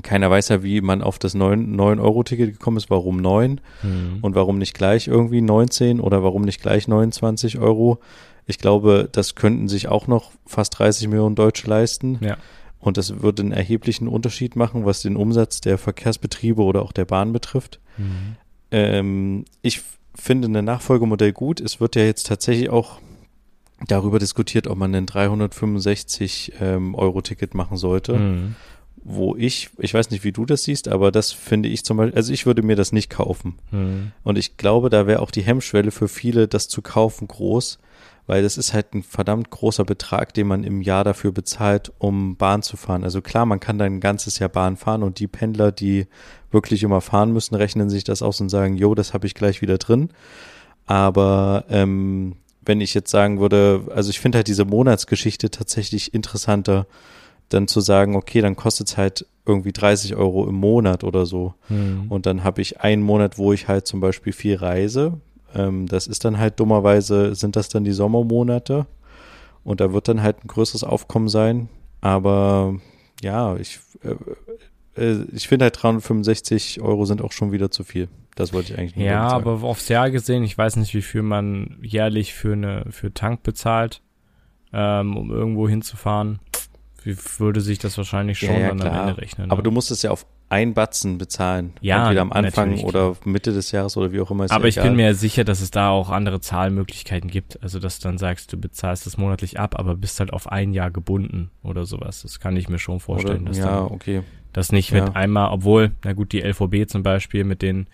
[0.03, 4.19] keiner weiß ja, wie man auf das 9-Euro-Ticket gekommen ist, warum 9 Mhm.
[4.21, 7.99] und warum nicht gleich irgendwie 19 oder warum nicht gleich 29 Euro.
[8.47, 12.17] Ich glaube, das könnten sich auch noch fast 30 Millionen Deutsche leisten.
[12.21, 12.37] Ja.
[12.79, 17.05] Und das würde einen erheblichen Unterschied machen, was den Umsatz der Verkehrsbetriebe oder auch der
[17.05, 17.79] Bahn betrifft.
[17.97, 18.35] Mhm.
[18.71, 19.81] Ähm, ich
[20.13, 21.59] finde ein Nachfolgemodell gut.
[21.59, 22.99] Es wird ja jetzt tatsächlich auch
[23.87, 26.95] darüber diskutiert, ob man ein 365 ähm,
[27.53, 28.55] machen sollte Mhm.
[29.07, 32.17] Wo ich, ich weiß nicht, wie du das siehst, aber das finde ich zum Beispiel,
[32.17, 33.59] also ich würde mir das nicht kaufen.
[33.69, 34.11] Mhm.
[34.23, 37.77] Und ich glaube, da wäre auch die Hemmschwelle für viele, das zu kaufen, groß,
[38.25, 42.35] weil das ist halt ein verdammt großer Betrag, den man im Jahr dafür bezahlt, um
[42.35, 43.03] Bahn zu fahren.
[43.03, 46.07] Also klar, man kann dann ein ganzes Jahr Bahn fahren und die Pendler, die
[46.49, 49.61] wirklich immer fahren müssen, rechnen sich das aus und sagen, jo, das habe ich gleich
[49.61, 50.09] wieder drin.
[50.87, 56.87] Aber ähm, wenn ich jetzt sagen würde, also ich finde halt diese Monatsgeschichte tatsächlich interessanter,
[57.49, 61.53] dann zu sagen, okay, dann kostet es halt irgendwie 30 Euro im Monat oder so.
[61.69, 62.05] Mhm.
[62.09, 65.19] Und dann habe ich einen Monat, wo ich halt zum Beispiel viel reise.
[65.53, 68.87] Ähm, das ist dann halt dummerweise, sind das dann die Sommermonate.
[69.63, 71.69] Und da wird dann halt ein größeres Aufkommen sein.
[72.01, 72.75] Aber
[73.21, 78.09] ja, ich, äh, äh, ich finde halt 365 Euro sind auch schon wieder zu viel.
[78.35, 79.47] Das wollte ich eigentlich nur Ja, sagen.
[79.47, 83.43] aber aufs Jahr gesehen, ich weiß nicht, wie viel man jährlich für eine für Tank
[83.43, 84.01] bezahlt,
[84.73, 86.39] ähm, um irgendwo hinzufahren.
[87.05, 89.07] Wie würde sich das wahrscheinlich schon Ja, ja, dann am klar.
[89.09, 89.51] Ende rechnen?
[89.51, 89.63] Aber ne?
[89.63, 91.73] du musst es ja auf ein Batzen bezahlen.
[91.81, 94.45] Ja, Entweder am Anfang natürlich, oder Mitte des Jahres oder wie auch immer.
[94.45, 97.61] Ist Aber ja ich bin mir sicher, dass es da auch andere Zahlmöglichkeiten gibt.
[97.61, 100.73] Also, dass du dann sagst, du bezahlst das monatlich ab, aber bist halt auf ein
[100.73, 102.23] Jahr gebunden oder sowas.
[102.23, 104.23] Das kann ich mir schon vorstellen, oder, dass ja, dann okay.
[104.53, 105.03] das nicht Ja.
[105.05, 107.87] mit einmal, obwohl, na gut, die LVB zum Beispiel mit den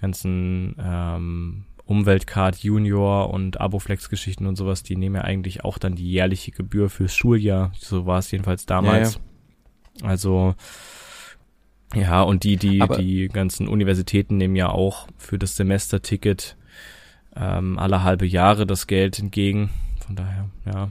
[0.00, 6.10] ganzen ähm, Umweltcard Junior und Aboflex-Geschichten und sowas, die nehmen ja eigentlich auch dann die
[6.10, 7.70] jährliche Gebühr fürs Schuljahr.
[7.78, 9.20] So war es jedenfalls damals.
[10.02, 10.54] Also
[11.94, 16.56] ja, und die, die, Aber- die ganzen Universitäten nehmen ja auch für das Semesterticket
[17.36, 19.68] ähm, alle halbe Jahre das Geld entgegen.
[20.06, 20.90] Von daher, ja.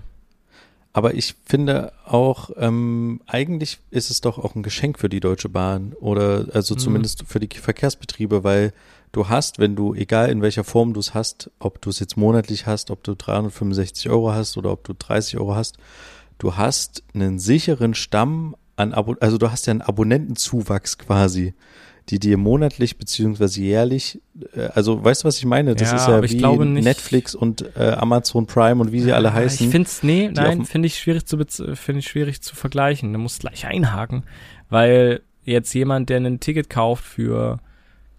[0.94, 5.50] Aber ich finde auch, ähm, eigentlich ist es doch auch ein Geschenk für die Deutsche
[5.50, 6.80] Bahn oder also Mhm.
[6.80, 8.74] zumindest für die Verkehrsbetriebe, weil
[9.12, 12.18] du hast, wenn du, egal in welcher Form du es hast, ob du es jetzt
[12.18, 15.78] monatlich hast, ob du 365 Euro hast oder ob du 30 Euro hast,
[16.38, 21.54] du hast einen sicheren Stamm an Abo, also du hast ja einen Abonnentenzuwachs quasi,
[22.10, 24.22] die dir monatlich beziehungsweise jährlich,
[24.56, 25.76] äh, also weißt du, was ich meine?
[25.76, 29.36] Das Ja, ist ja wie Netflix und äh, Amazon Prime und wie sie alle Ah,
[29.36, 29.68] heißen.
[29.68, 33.14] Ich finde es, nee, nein, finde ich schwierig zu finde ich schwierig zu vergleichen.
[33.14, 34.24] Du musst gleich einhaken,
[34.70, 37.60] weil jetzt jemand, der ein Ticket kauft für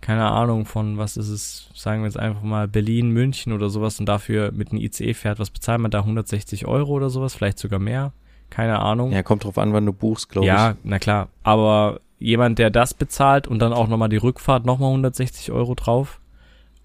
[0.03, 3.99] keine Ahnung von was ist es, sagen wir jetzt einfach mal Berlin, München oder sowas
[4.01, 7.59] und dafür mit einem ICE fährt, was bezahlt man da 160 Euro oder sowas, vielleicht
[7.59, 8.13] sogar mehr,
[8.51, 9.13] keine Ahnung.
[9.13, 10.53] ja, kommt drauf an, wann du buchst, glaube ich.
[10.53, 11.29] Ja, na klar.
[11.45, 16.21] Aber jemand, der das bezahlt und dann auch nochmal die Rückfahrt nochmal 160 Euro drauf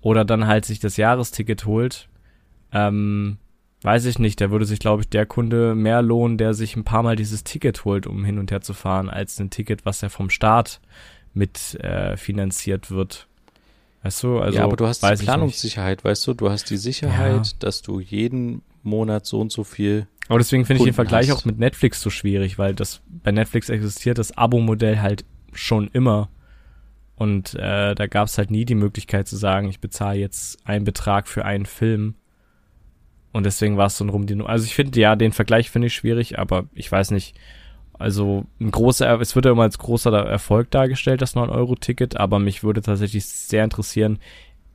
[0.01, 2.07] oder dann halt sich das Jahresticket holt,
[2.71, 3.37] ähm,
[3.81, 4.39] weiß ich nicht.
[4.41, 7.43] Da würde sich, glaube ich, der Kunde mehr lohnen, der sich ein paar Mal dieses
[7.43, 10.81] Ticket holt, um hin und her zu fahren, als ein Ticket, was ja vom Staat
[11.37, 13.27] mit äh, finanziert wird.
[14.03, 15.23] Weißt du, also ja, aber du hast die.
[15.23, 16.33] Planungssicherheit, weißt du?
[16.33, 17.53] Du hast die Sicherheit, Ja.
[17.59, 20.07] dass du jeden Monat so und so viel.
[20.29, 21.37] Aber deswegen finde ich den Vergleich hast.
[21.37, 25.23] auch mit Netflix so schwierig, weil das bei Netflix existiert das Abo-Modell halt
[25.53, 26.29] schon immer.
[27.15, 30.85] Und äh, da gab es halt nie die Möglichkeit zu sagen, ich bezahle jetzt einen
[30.85, 32.15] Betrag für einen Film.
[33.31, 34.45] Und deswegen war es so ein Rumdino.
[34.45, 37.35] Also ich finde, ja, den Vergleich finde ich schwierig, aber ich weiß nicht.
[37.99, 42.63] Also ein großer, es wird ja immer als großer Erfolg dargestellt, das 9-Euro-Ticket, aber mich
[42.63, 44.19] würde tatsächlich sehr interessieren,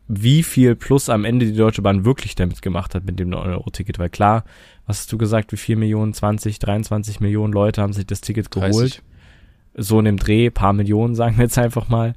[0.08, 3.98] wie viel plus am Ende die Deutsche Bahn wirklich damit gemacht hat mit dem 9-Euro-Ticket.
[3.98, 4.44] Weil klar,
[4.86, 8.50] was hast du gesagt, wie viel Millionen, 20, 23 Millionen Leute haben sich das Ticket
[8.50, 8.74] geholt?
[8.74, 9.02] 30.
[9.74, 12.14] So in dem Dreh, paar Millionen, sagen wir jetzt einfach mal.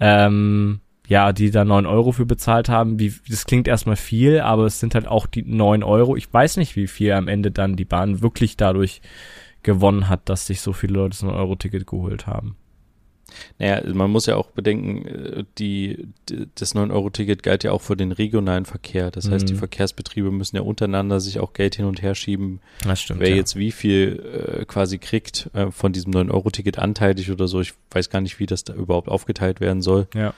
[0.00, 2.98] Ähm, ja, die da neun Euro für bezahlt haben.
[2.98, 6.16] Wie, das klingt erstmal viel, aber es sind halt auch die neun Euro.
[6.16, 9.02] Ich weiß nicht, wie viel am Ende dann die Bahn wirklich dadurch
[9.66, 12.56] gewonnen hat, dass sich so viele Leute das 9-Euro-Ticket geholt haben.
[13.58, 16.08] Naja, man muss ja auch bedenken, äh, die,
[16.54, 19.10] das 9-Euro-Ticket galt ja auch für den regionalen Verkehr.
[19.10, 19.58] Das heißt, die mhm.
[19.58, 22.60] Verkehrsbetriebe müssen ja untereinander sich auch Geld hin und her schieben.
[22.84, 23.20] Das stimmt.
[23.20, 23.36] Wer ja.
[23.36, 28.08] jetzt wie viel äh, quasi kriegt äh, von diesem 9-Euro-Ticket anteilig oder so, ich weiß
[28.08, 30.06] gar nicht, wie das da überhaupt aufgeteilt werden soll.
[30.14, 30.32] Ja.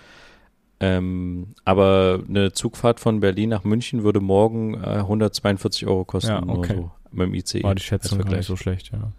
[0.80, 6.30] Ähm, aber eine Zugfahrt von Berlin nach München würde morgen äh, 142 Euro kosten.
[6.30, 6.76] Ja, okay.
[6.76, 7.62] So, mit dem ICE.
[7.62, 9.12] War die Schätzung gar nicht so schlecht, ja.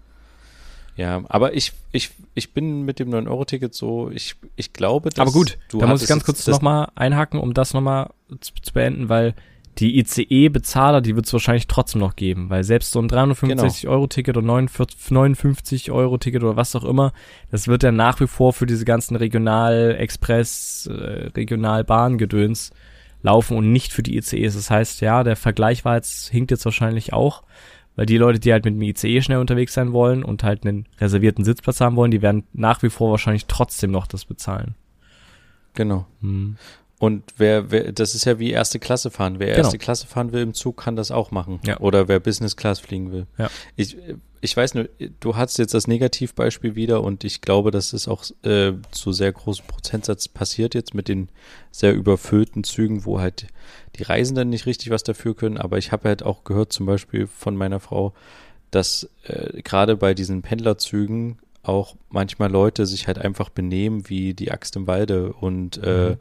[0.95, 5.32] Ja, aber ich, ich, ich bin mit dem 9-Euro-Ticket so, ich, ich glaube, dass Aber
[5.32, 8.10] gut, da muss ich ganz kurz nochmal einhaken, um das nochmal
[8.41, 9.34] zu, zu beenden, weil
[9.78, 14.56] die ICE-Bezahler, die wird es wahrscheinlich trotzdem noch geben, weil selbst so ein 365-Euro-Ticket genau.
[14.56, 17.13] oder 59-Euro-Ticket oder was auch immer,
[17.49, 22.71] das wird ja nach wie vor für diese ganzen Regional-Express, äh, Regionalbahn-Gedöns
[23.21, 24.56] laufen und nicht für die ICEs.
[24.56, 27.43] Das heißt, ja, der Vergleich war jetzt, hinkt jetzt wahrscheinlich auch,
[28.00, 30.86] weil die Leute, die halt mit dem ICE schnell unterwegs sein wollen und halt einen
[31.02, 34.76] reservierten Sitzplatz haben wollen, die werden nach wie vor wahrscheinlich trotzdem noch das bezahlen.
[35.74, 36.06] Genau.
[36.22, 36.56] Hm.
[37.00, 39.40] Und wer, wer, das ist ja wie erste Klasse fahren.
[39.40, 39.60] Wer genau.
[39.60, 41.62] erste Klasse fahren will im Zug, kann das auch machen.
[41.66, 41.80] Ja.
[41.80, 43.26] Oder wer Business Class fliegen will.
[43.38, 43.50] Ja.
[43.78, 43.96] Ich,
[44.42, 44.90] ich weiß nur,
[45.22, 49.32] du hast jetzt das Negativbeispiel wieder und ich glaube, dass es auch äh, zu sehr
[49.32, 51.30] großem Prozentsatz passiert jetzt mit den
[51.72, 53.48] sehr überfüllten Zügen, wo halt
[53.96, 55.58] die Reisenden nicht richtig was dafür können.
[55.58, 58.14] Aber ich habe halt auch gehört, zum Beispiel von meiner Frau,
[58.72, 64.52] dass äh, gerade bei diesen Pendlerzügen auch manchmal Leute sich halt einfach benehmen wie die
[64.52, 66.18] Axt im Walde und äh, mhm.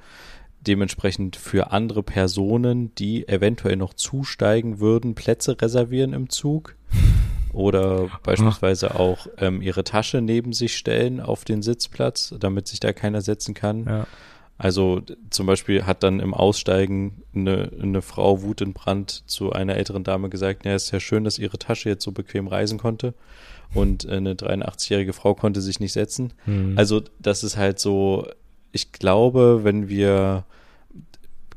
[0.60, 6.76] Dementsprechend für andere Personen, die eventuell noch zusteigen würden, Plätze reservieren im Zug
[7.52, 12.92] oder beispielsweise auch ähm, ihre Tasche neben sich stellen auf den Sitzplatz, damit sich da
[12.92, 13.84] keiner setzen kann.
[13.84, 14.06] Ja.
[14.58, 20.28] Also zum Beispiel hat dann im Aussteigen eine, eine Frau wutentbrannt zu einer älteren Dame
[20.28, 23.14] gesagt, ja, es ist ja schön, dass ihre Tasche jetzt so bequem reisen konnte.
[23.72, 26.32] Und eine 83-jährige Frau konnte sich nicht setzen.
[26.46, 26.76] Mhm.
[26.76, 28.26] Also das ist halt so,
[28.72, 30.44] ich glaube, wenn wir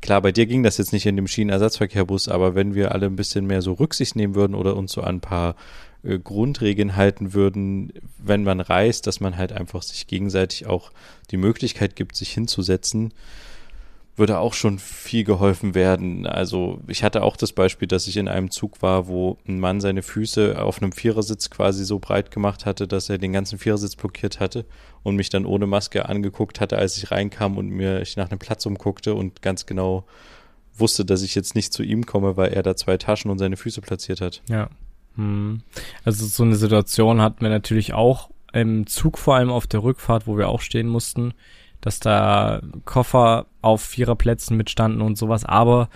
[0.02, 3.15] klar, bei dir ging das jetzt nicht in dem Schienenersatzverkehrbus, aber wenn wir alle ein
[3.15, 5.56] bisschen mehr so Rücksicht nehmen würden oder uns so ein paar
[6.04, 10.91] äh, Grundregeln halten würden, wenn man reist, dass man halt einfach sich gegenseitig auch
[11.30, 13.13] die Möglichkeit gibt, sich hinzusetzen,
[14.15, 16.28] würde auch schon viel geholfen werden.
[16.28, 19.80] Also ich hatte auch das Beispiel, dass ich in einem Zug war, wo ein Mann
[19.80, 23.95] seine Füße auf einem Vierersitz quasi so breit gemacht hatte, dass er den ganzen Vierersitz
[23.95, 24.65] blockiert hatte
[25.04, 28.39] und mich dann ohne Maske angeguckt hatte, als ich reinkam und mir ich nach einem
[28.39, 30.06] Platz umguckte und ganz genau
[30.76, 33.58] wusste, dass ich jetzt nicht zu ihm komme, weil er da zwei Taschen und seine
[33.58, 34.41] Füße platziert hat.
[34.50, 34.69] Ja.
[35.15, 35.62] Hm.
[36.04, 40.28] Also so eine Situation hatten wir natürlich auch im Zug, vor allem auf der Rückfahrt,
[40.28, 41.34] wo wir auch stehen mussten,
[41.82, 45.89] dass da Koffer auf Viererplätzen mitstanden und sowas, aber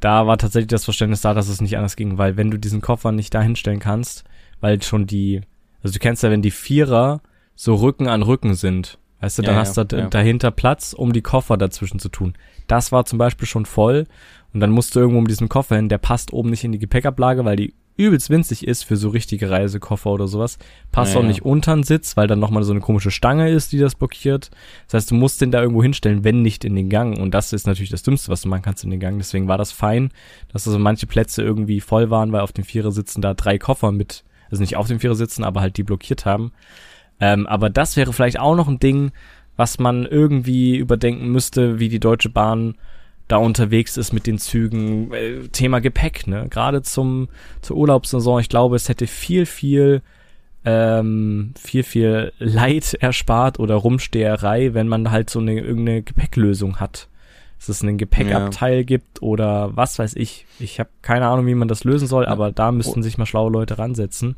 [0.00, 2.80] da war tatsächlich das Verständnis da, dass es nicht anders ging, weil wenn du diesen
[2.80, 4.24] Koffer nicht da hinstellen kannst,
[4.60, 5.40] weil schon die,
[5.82, 7.20] also du kennst ja, wenn die Vierer
[7.54, 10.08] so Rücken an Rücken sind, weißt du, dann ja, hast du ja, ja.
[10.08, 12.34] dahinter Platz, um die Koffer dazwischen zu tun.
[12.68, 14.06] Das war zum Beispiel schon voll
[14.52, 16.78] und dann musst du irgendwo um diesen Koffer hin, der passt oben nicht in die
[16.78, 20.58] Gepäckablage, weil die übelst winzig ist für so richtige Reisekoffer oder sowas.
[20.92, 23.72] Passt ja, auch nicht unter den Sitz, weil dann nochmal so eine komische Stange ist,
[23.72, 24.50] die das blockiert.
[24.86, 27.18] Das heißt, du musst den da irgendwo hinstellen, wenn nicht in den Gang.
[27.18, 29.18] Und das ist natürlich das Dümmste, was du machen kannst in den Gang.
[29.18, 30.10] Deswegen war das fein,
[30.52, 33.90] dass also manche Plätze irgendwie voll waren, weil auf dem Vierer sitzen da drei Koffer
[33.90, 36.52] mit, also nicht auf dem Vierer sitzen, aber halt die blockiert haben.
[37.20, 39.10] Ähm, aber das wäre vielleicht auch noch ein Ding,
[39.56, 42.76] was man irgendwie überdenken müsste, wie die Deutsche Bahn
[43.28, 45.12] da unterwegs ist mit den Zügen.
[45.12, 46.46] Äh, Thema Gepäck, ne?
[46.50, 47.28] Gerade zum
[47.60, 48.40] zur Urlaubssaison.
[48.40, 50.02] Ich glaube, es hätte viel, viel,
[50.64, 57.08] ähm, viel, viel Leid erspart oder Rumsteherei, wenn man halt so eine irgendeine Gepäcklösung hat.
[57.58, 58.82] Dass es einen Gepäckabteil ja.
[58.84, 60.46] gibt oder was weiß ich.
[60.60, 63.50] Ich habe keine Ahnung, wie man das lösen soll, aber da müssten sich mal schlaue
[63.50, 64.36] Leute ransetzen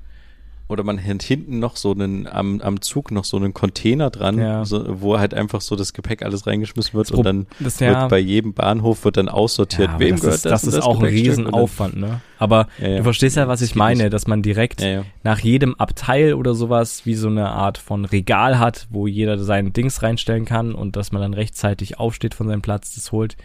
[0.71, 4.39] oder man hat hinten noch so einen, am, am Zug noch so einen Container dran,
[4.39, 4.65] ja.
[4.65, 8.01] so, wo halt einfach so das Gepäck alles reingeschmissen wird das und dann das, ja.
[8.01, 10.63] wird bei jedem Bahnhof wird dann aussortiert, ja, wem das gehört ist, das.
[10.63, 12.21] Das ist auch ein Riesenaufwand, ne?
[12.39, 14.83] Aber du verstehst ja, was ich meine, dass man direkt
[15.23, 19.73] nach jedem Abteil oder sowas wie so eine Art von Regal hat, wo jeder sein
[19.73, 23.37] Dings reinstellen kann und dass man dann rechtzeitig aufsteht von seinem Platz, das holt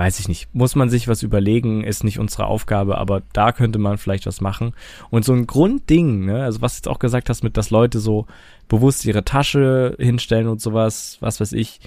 [0.00, 3.78] weiß ich nicht, muss man sich was überlegen, ist nicht unsere Aufgabe, aber da könnte
[3.78, 4.72] man vielleicht was machen.
[5.10, 8.00] Und so ein Grundding, ne, also was du jetzt auch gesagt hast, mit dass Leute
[8.00, 8.26] so
[8.66, 11.80] bewusst ihre Tasche hinstellen und sowas, was weiß ich,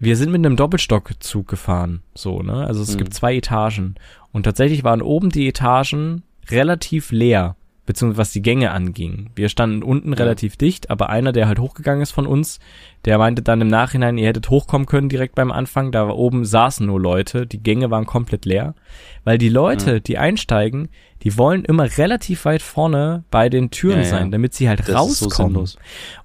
[0.00, 2.66] wir sind mit einem Doppelstockzug gefahren, so, ne?
[2.66, 2.98] Also es mhm.
[2.98, 3.94] gibt zwei Etagen.
[4.32, 7.54] Und tatsächlich waren oben die Etagen relativ leer
[7.90, 9.30] beziehungsweise was die Gänge anging.
[9.34, 10.18] Wir standen unten ja.
[10.18, 12.60] relativ dicht, aber einer, der halt hochgegangen ist von uns,
[13.04, 16.86] der meinte dann im Nachhinein, ihr hättet hochkommen können direkt beim Anfang, da oben saßen
[16.86, 18.76] nur Leute, die Gänge waren komplett leer,
[19.24, 19.98] weil die Leute, ja.
[19.98, 20.88] die einsteigen,
[21.24, 24.94] die wollen immer relativ weit vorne bei den Türen ja, sein, damit sie halt das
[24.94, 25.66] rauskommen.
[25.66, 25.76] So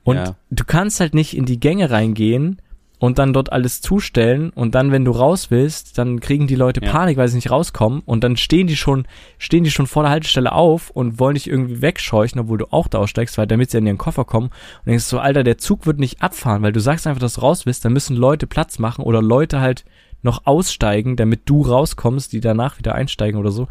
[0.04, 2.62] und du kannst halt nicht in die Gänge reingehen
[3.00, 6.84] und dann dort alles zustellen und dann, wenn du raus willst, dann kriegen die Leute
[6.84, 6.92] ja.
[6.92, 10.12] Panik, weil sie nicht rauskommen und dann stehen die schon, stehen die schon vor der
[10.12, 13.78] Haltestelle auf und wollen dich irgendwie wegscheuchen, obwohl du auch da aussteigst, weil damit sie
[13.78, 16.80] in ihren Koffer kommen und denkst so, Alter, der Zug wird nicht abfahren, weil du
[16.80, 19.86] sagst einfach, dass du raus willst, dann müssen Leute Platz machen oder Leute halt
[20.22, 23.68] noch aussteigen, damit du rauskommst, die danach wieder einsteigen oder so.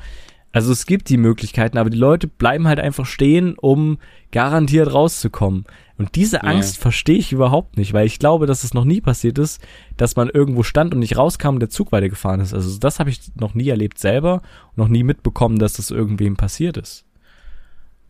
[0.54, 3.98] Also es gibt die Möglichkeiten, aber die Leute bleiben halt einfach stehen, um
[4.30, 5.64] garantiert rauszukommen.
[5.98, 6.82] Und diese Angst ja.
[6.82, 9.60] verstehe ich überhaupt nicht, weil ich glaube, dass es noch nie passiert ist,
[9.96, 12.54] dass man irgendwo stand und nicht rauskam und der Zug weitergefahren ist.
[12.54, 16.36] Also das habe ich noch nie erlebt selber und noch nie mitbekommen, dass das irgendwem
[16.36, 17.04] passiert ist.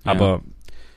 [0.04, 0.12] Ja.
[0.12, 0.42] Aber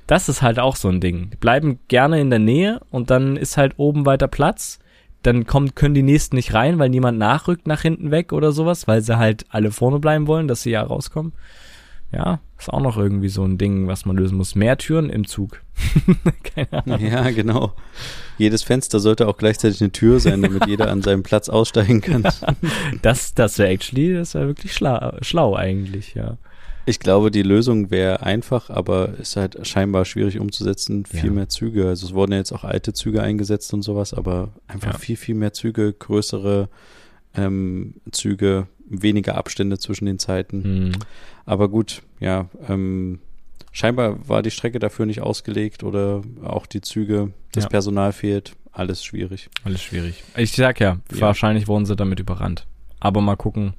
[0.06, 1.30] das ist halt auch so ein Ding.
[1.30, 4.80] Die bleiben gerne in der Nähe und dann ist halt oben weiter Platz.
[5.28, 8.88] Dann kommt, können die nächsten nicht rein, weil niemand nachrückt nach hinten weg oder sowas,
[8.88, 11.34] weil sie halt alle vorne bleiben wollen, dass sie ja rauskommen.
[12.14, 14.56] Ja, ist auch noch irgendwie so ein Ding, was man lösen muss.
[14.56, 15.62] Mehr Türen im Zug.
[16.56, 17.06] Keine Ahnung.
[17.06, 17.74] Ja, genau.
[18.38, 22.24] Jedes Fenster sollte auch gleichzeitig eine Tür sein, damit jeder an seinem Platz aussteigen kann.
[23.02, 26.38] Das, das wäre actually, das wäre wirklich schlau, schlau eigentlich, ja.
[26.88, 31.06] Ich glaube, die Lösung wäre einfach, aber ist halt scheinbar schwierig umzusetzen.
[31.06, 31.32] Viel ja.
[31.32, 31.86] mehr Züge.
[31.90, 34.98] Also es wurden ja jetzt auch alte Züge eingesetzt und sowas, aber einfach ja.
[34.98, 36.70] viel, viel mehr Züge, größere
[37.36, 40.86] ähm, Züge, weniger Abstände zwischen den Zeiten.
[40.88, 40.92] Mhm.
[41.46, 43.20] Aber gut, ja, ähm,
[43.74, 47.70] scheinbar war die Strecke dafür nicht ausgelegt oder auch die Züge, das ja.
[47.70, 48.54] Personal fehlt.
[48.72, 49.50] Alles schwierig.
[49.66, 50.24] Alles schwierig.
[50.38, 52.66] Ich sag ja, ja, wahrscheinlich wurden sie damit überrannt.
[53.02, 53.74] Aber mal gucken,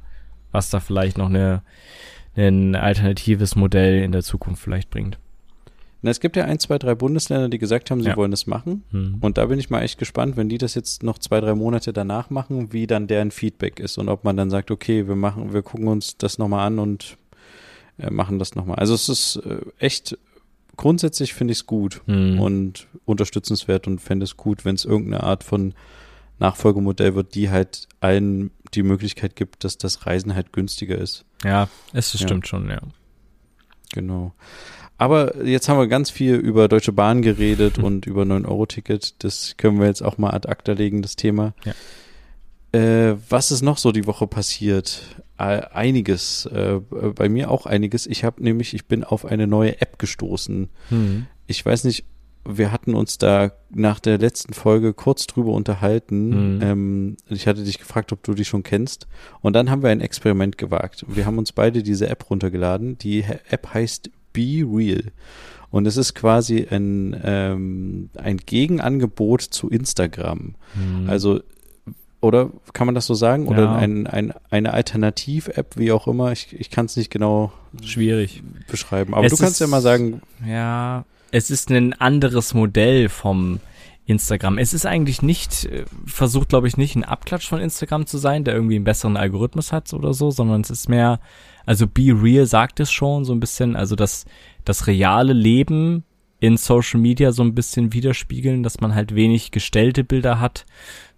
[0.53, 1.63] was da vielleicht noch eine,
[2.47, 5.19] ein alternatives Modell in der Zukunft vielleicht bringt.
[6.01, 8.17] Na, es gibt ja ein, zwei, drei Bundesländer, die gesagt haben, sie ja.
[8.17, 8.85] wollen das machen.
[8.93, 9.17] Hm.
[9.21, 11.93] Und da bin ich mal echt gespannt, wenn die das jetzt noch zwei, drei Monate
[11.93, 15.53] danach machen, wie dann deren Feedback ist und ob man dann sagt, okay, wir machen,
[15.53, 17.19] wir gucken uns das nochmal an und
[17.99, 18.77] äh, machen das nochmal.
[18.77, 20.17] Also es ist äh, echt,
[20.77, 22.39] grundsätzlich finde ich es gut hm.
[22.39, 25.75] und unterstützenswert und fände es gut, wenn es irgendeine Art von
[26.39, 31.25] Nachfolgemodell wird, die halt allen die Möglichkeit gibt, dass das Reisen halt günstiger ist.
[31.45, 32.49] Ja, es stimmt ja.
[32.49, 32.81] schon, ja.
[33.93, 34.33] Genau.
[34.99, 39.23] Aber jetzt haben wir ganz viel über Deutsche Bahn geredet und über 9-Euro-Ticket.
[39.23, 41.55] Das können wir jetzt auch mal ad acta legen, das Thema.
[41.65, 41.73] Ja.
[42.73, 45.03] Äh, was ist noch so die Woche passiert?
[45.39, 46.47] Äh, einiges.
[46.47, 46.81] Äh,
[47.15, 48.07] bei mir auch einiges.
[48.07, 50.69] Ich habe nämlich, ich bin auf eine neue App gestoßen.
[50.91, 51.27] Mhm.
[51.47, 52.05] Ich weiß nicht,
[52.49, 56.57] wir hatten uns da nach der letzten Folge kurz drüber unterhalten.
[56.57, 56.63] Mhm.
[56.63, 59.07] Ähm, ich hatte dich gefragt, ob du die schon kennst.
[59.41, 61.05] Und dann haben wir ein Experiment gewagt.
[61.09, 62.97] Wir haben uns beide diese App runtergeladen.
[62.99, 65.05] Die App heißt Be Real.
[65.71, 70.55] Und es ist quasi ein, ähm, ein Gegenangebot zu Instagram.
[70.75, 71.11] Mhm.
[71.11, 71.41] Also,
[72.21, 73.45] oder kann man das so sagen?
[73.45, 73.51] Ja.
[73.51, 76.33] Oder ein, ein, eine Alternativ-App, wie auch immer.
[76.33, 79.13] Ich, ich kann es nicht genau schwierig beschreiben.
[79.15, 80.23] Aber es du kannst ist, ja mal sagen.
[80.47, 83.61] Ja, es ist ein anderes Modell vom
[84.07, 84.59] Instagram.
[84.59, 88.45] Es ist eigentlich nicht, äh, versucht glaube ich nicht ein Abklatsch von Instagram zu sein,
[88.45, 91.21] der irgendwie einen besseren Algorithmus hat oder so, sondern es ist mehr
[91.69, 94.25] also Be Real sagt es schon so ein bisschen, also das,
[94.65, 96.03] das reale Leben
[96.41, 100.65] in Social Media so ein bisschen widerspiegeln, dass man halt wenig gestellte Bilder hat,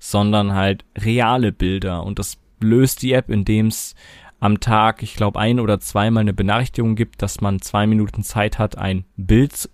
[0.00, 2.02] sondern halt reale Bilder.
[2.02, 3.94] Und das löst die App, indem es
[4.40, 8.58] am Tag, ich glaube, ein oder zweimal eine Benachrichtigung gibt, dass man zwei Minuten Zeit
[8.58, 9.70] hat, ein Bild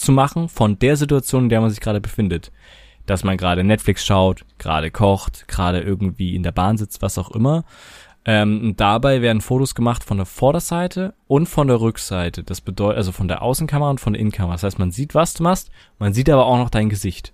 [0.00, 2.52] zu machen von der Situation, in der man sich gerade befindet.
[3.06, 7.30] Dass man gerade Netflix schaut, gerade kocht, gerade irgendwie in der Bahn sitzt, was auch
[7.30, 7.64] immer.
[8.24, 12.42] Ähm, dabei werden Fotos gemacht von der Vorderseite und von der Rückseite.
[12.42, 14.54] Das bedeutet, also von der Außenkamera und von der Innenkamera.
[14.54, 17.32] Das heißt, man sieht, was du machst, man sieht aber auch noch dein Gesicht.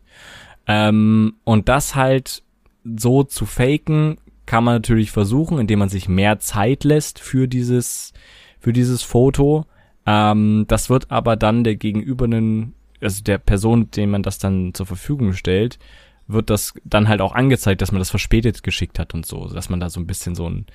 [0.66, 2.42] Ähm, und das halt
[2.85, 8.12] so zu faken, kann man natürlich versuchen, indem man sich mehr Zeit lässt für dieses,
[8.61, 9.66] für dieses Foto.
[10.06, 14.86] Ähm, das wird aber dann der gegenübernen, also der Person, dem man das dann zur
[14.86, 15.78] Verfügung stellt,
[16.28, 19.68] wird das dann halt auch angezeigt, dass man das verspätet geschickt hat und so, dass
[19.68, 20.66] man da so ein bisschen so ein,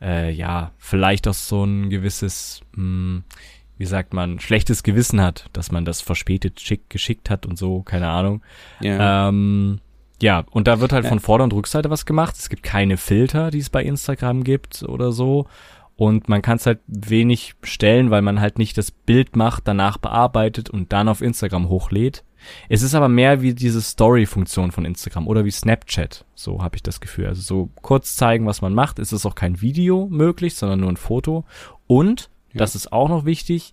[0.00, 3.24] äh, ja, vielleicht auch so ein gewisses, mh, hm,
[3.78, 7.82] wie sagt man, schlechtes Gewissen hat, dass man das verspätet schick, geschickt hat und so,
[7.82, 8.42] keine Ahnung.
[8.80, 9.28] Ja.
[9.28, 9.80] Ähm,
[10.20, 11.10] ja, und da wird halt ja.
[11.10, 12.36] von Vorder- und Rückseite was gemacht.
[12.38, 15.46] Es gibt keine Filter, die es bei Instagram gibt oder so.
[15.96, 19.96] Und man kann es halt wenig stellen, weil man halt nicht das Bild macht, danach
[19.96, 22.22] bearbeitet und dann auf Instagram hochlädt.
[22.68, 26.24] Es ist aber mehr wie diese Story-Funktion von Instagram oder wie Snapchat.
[26.34, 27.26] So habe ich das Gefühl.
[27.26, 28.98] Also so kurz zeigen, was man macht.
[28.98, 31.44] Es ist auch kein Video möglich, sondern nur ein Foto.
[31.86, 32.58] Und, ja.
[32.58, 33.72] das ist auch noch wichtig,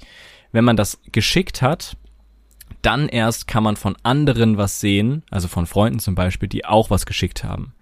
[0.54, 1.98] wenn man das geschickt hat,
[2.82, 6.90] dann erst kann man von anderen was sehen, also von Freunden zum Beispiel, die auch
[6.90, 7.74] was geschickt haben.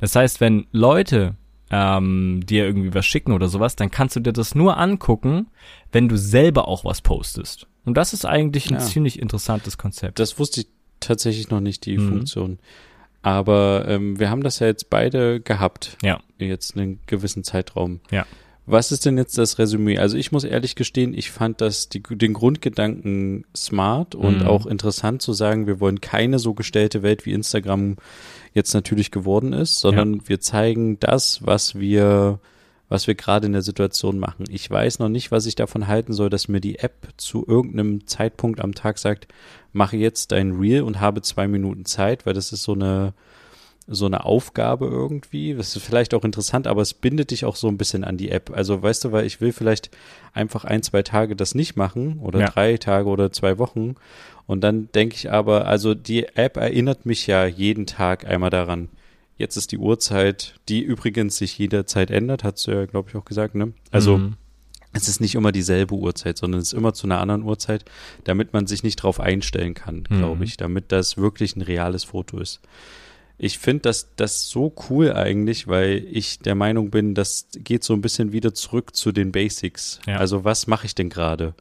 [0.00, 1.36] Das heißt, wenn Leute
[1.70, 5.48] ähm, dir irgendwie was schicken oder sowas, dann kannst du dir das nur angucken,
[5.92, 7.66] wenn du selber auch was postest.
[7.84, 8.80] Und das ist eigentlich ein ja.
[8.80, 10.18] ziemlich interessantes Konzept.
[10.18, 10.66] Das wusste ich
[10.98, 12.08] tatsächlich noch nicht, die mhm.
[12.08, 12.58] Funktion.
[13.22, 15.96] Aber ähm, wir haben das ja jetzt beide gehabt.
[16.02, 16.20] Ja.
[16.38, 18.00] Jetzt einen gewissen Zeitraum.
[18.10, 18.26] Ja.
[18.70, 19.98] Was ist denn jetzt das Resümee?
[19.98, 24.46] Also ich muss ehrlich gestehen, ich fand das die, den Grundgedanken smart und mhm.
[24.46, 27.96] auch interessant zu sagen, wir wollen keine so gestellte Welt wie Instagram
[28.54, 30.20] jetzt natürlich geworden ist, sondern ja.
[30.26, 32.38] wir zeigen das, was wir
[32.90, 34.46] was wir gerade in der Situation machen.
[34.50, 38.06] Ich weiß noch nicht, was ich davon halten soll, dass mir die App zu irgendeinem
[38.08, 39.28] Zeitpunkt am Tag sagt,
[39.72, 43.14] mache jetzt dein Reel und habe zwei Minuten Zeit, weil das ist so eine
[43.92, 45.52] so eine Aufgabe irgendwie.
[45.52, 48.30] Das ist vielleicht auch interessant, aber es bindet dich auch so ein bisschen an die
[48.30, 48.52] App.
[48.54, 49.90] Also weißt du, weil ich will vielleicht
[50.32, 52.48] einfach ein, zwei Tage das nicht machen oder ja.
[52.48, 53.96] drei Tage oder zwei Wochen.
[54.46, 58.88] Und dann denke ich aber, also die App erinnert mich ja jeden Tag einmal daran.
[59.36, 63.24] Jetzt ist die Uhrzeit, die übrigens sich jederzeit ändert, hast du ja, glaube ich, auch
[63.24, 63.72] gesagt, ne?
[63.90, 64.36] Also mhm.
[64.92, 67.84] es ist nicht immer dieselbe Uhrzeit, sondern es ist immer zu einer anderen Uhrzeit,
[68.22, 70.42] damit man sich nicht drauf einstellen kann, glaube mhm.
[70.42, 72.60] ich, damit das wirklich ein reales Foto ist
[73.42, 77.94] ich finde das, das so cool eigentlich, weil ich der Meinung bin, das geht so
[77.94, 79.98] ein bisschen wieder zurück zu den Basics.
[80.06, 80.18] Ja.
[80.18, 81.54] Also was mache ich denn gerade?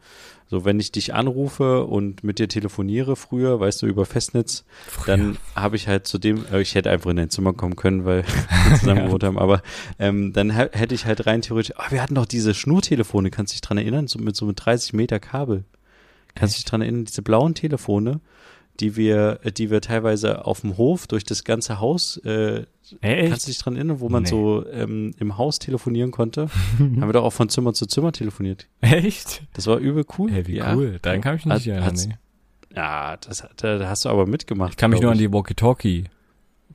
[0.49, 5.05] So, wenn ich dich anrufe und mit dir telefoniere früher, weißt du, über Festnetz, früher.
[5.15, 8.03] dann habe ich halt zu dem, äh, ich hätte einfach in dein Zimmer kommen können,
[8.03, 8.25] weil
[8.67, 9.61] wir zusammen gewohnt haben, aber
[9.99, 13.55] ähm, dann hätte ich halt rein theoretisch, oh, wir hatten doch diese Schnurtelefone, kannst du
[13.55, 15.63] dich dran erinnern, so mit so mit 30 Meter Kabel.
[16.35, 18.19] Kannst du dich dran erinnern, diese blauen Telefone,
[18.79, 22.65] die wir, die wir teilweise auf dem Hof durch das ganze Haus, äh,
[23.01, 23.29] Echt?
[23.29, 24.29] kannst du dich dran erinnern, wo man nee.
[24.29, 26.49] so ähm, im Haus telefonieren konnte?
[26.79, 28.67] haben wir doch auch von Zimmer zu Zimmer telefoniert.
[28.81, 29.43] Echt?
[29.53, 30.31] Das war übel cool.
[30.31, 30.75] Hey, wie ja.
[30.75, 30.99] cool.
[31.01, 31.95] Daran kann ich mich nicht erinnern.
[31.95, 32.15] Nee.
[32.75, 34.71] Ja, das, da hast du aber mitgemacht.
[34.71, 36.05] Ich kann mich nur an die Walkie-Talkie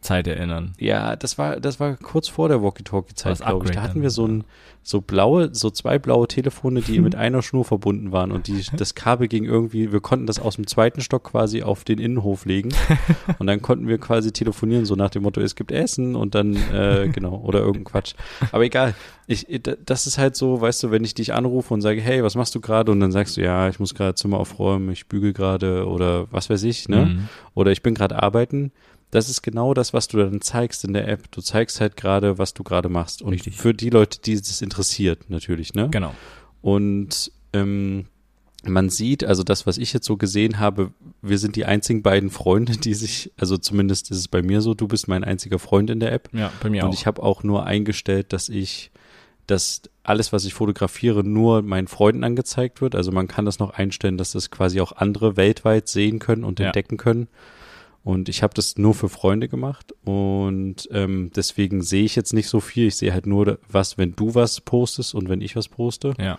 [0.04, 0.74] Zeit erinnern.
[0.78, 3.70] Ja, das war, das war kurz vor der Walkie-Talkie-Zeit, glaube ich.
[3.72, 4.44] Da hatten wir so ein,
[4.82, 8.94] so blaue, so zwei blaue Telefone, die mit einer Schnur verbunden waren und die, das
[8.94, 12.68] Kabel ging irgendwie, wir konnten das aus dem zweiten Stock quasi auf den Innenhof legen
[13.38, 16.54] und dann konnten wir quasi telefonieren, so nach dem Motto, es gibt Essen und dann,
[16.54, 18.14] äh, genau, oder irgendein Quatsch.
[18.52, 18.94] Aber egal,
[19.26, 19.46] ich,
[19.86, 22.54] das ist halt so, weißt du, wenn ich dich anrufe und sage, hey, was machst
[22.54, 22.92] du gerade?
[22.92, 26.50] Und dann sagst du, ja, ich muss gerade Zimmer aufräumen, ich bügel gerade oder was
[26.50, 27.06] weiß ich, ne?
[27.06, 27.28] Mhm.
[27.54, 28.70] Oder ich bin gerade arbeiten
[29.14, 31.30] das ist genau das, was du dann zeigst in der App.
[31.30, 33.22] Du zeigst halt gerade, was du gerade machst.
[33.22, 33.56] Und Richtig.
[33.56, 35.88] für die Leute, die es interessiert, natürlich, ne?
[35.90, 36.12] Genau.
[36.62, 38.06] Und ähm,
[38.64, 40.90] man sieht, also das, was ich jetzt so gesehen habe,
[41.22, 44.74] wir sind die einzigen beiden Freunde, die sich, also zumindest ist es bei mir so,
[44.74, 46.28] du bist mein einziger Freund in der App.
[46.32, 46.88] Ja, bei mir Und auch.
[46.88, 48.90] Und ich habe auch nur eingestellt, dass ich,
[49.46, 52.96] dass alles, was ich fotografiere, nur meinen Freunden angezeigt wird.
[52.96, 56.58] Also man kann das noch einstellen, dass das quasi auch andere weltweit sehen können und
[56.58, 56.66] ja.
[56.66, 57.28] entdecken können.
[58.04, 62.48] Und ich habe das nur für Freunde gemacht und ähm, deswegen sehe ich jetzt nicht
[62.48, 62.88] so viel.
[62.88, 66.12] Ich sehe halt nur was, wenn du was postest und wenn ich was poste.
[66.20, 66.38] Ja.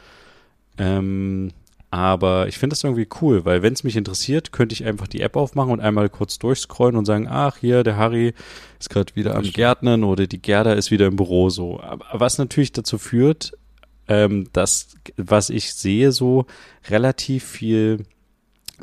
[0.77, 1.49] Ähm,
[1.89, 5.21] aber ich finde das irgendwie cool, weil wenn es mich interessiert, könnte ich einfach die
[5.21, 8.33] App aufmachen und einmal kurz durchscrollen und sagen, ach hier, der Harry
[8.79, 11.79] ist gerade wieder am Gärtnern oder die Gerda ist wieder im Büro so.
[11.79, 13.53] Aber was natürlich dazu führt,
[14.07, 16.45] ähm, dass was ich sehe so
[16.89, 18.03] relativ viel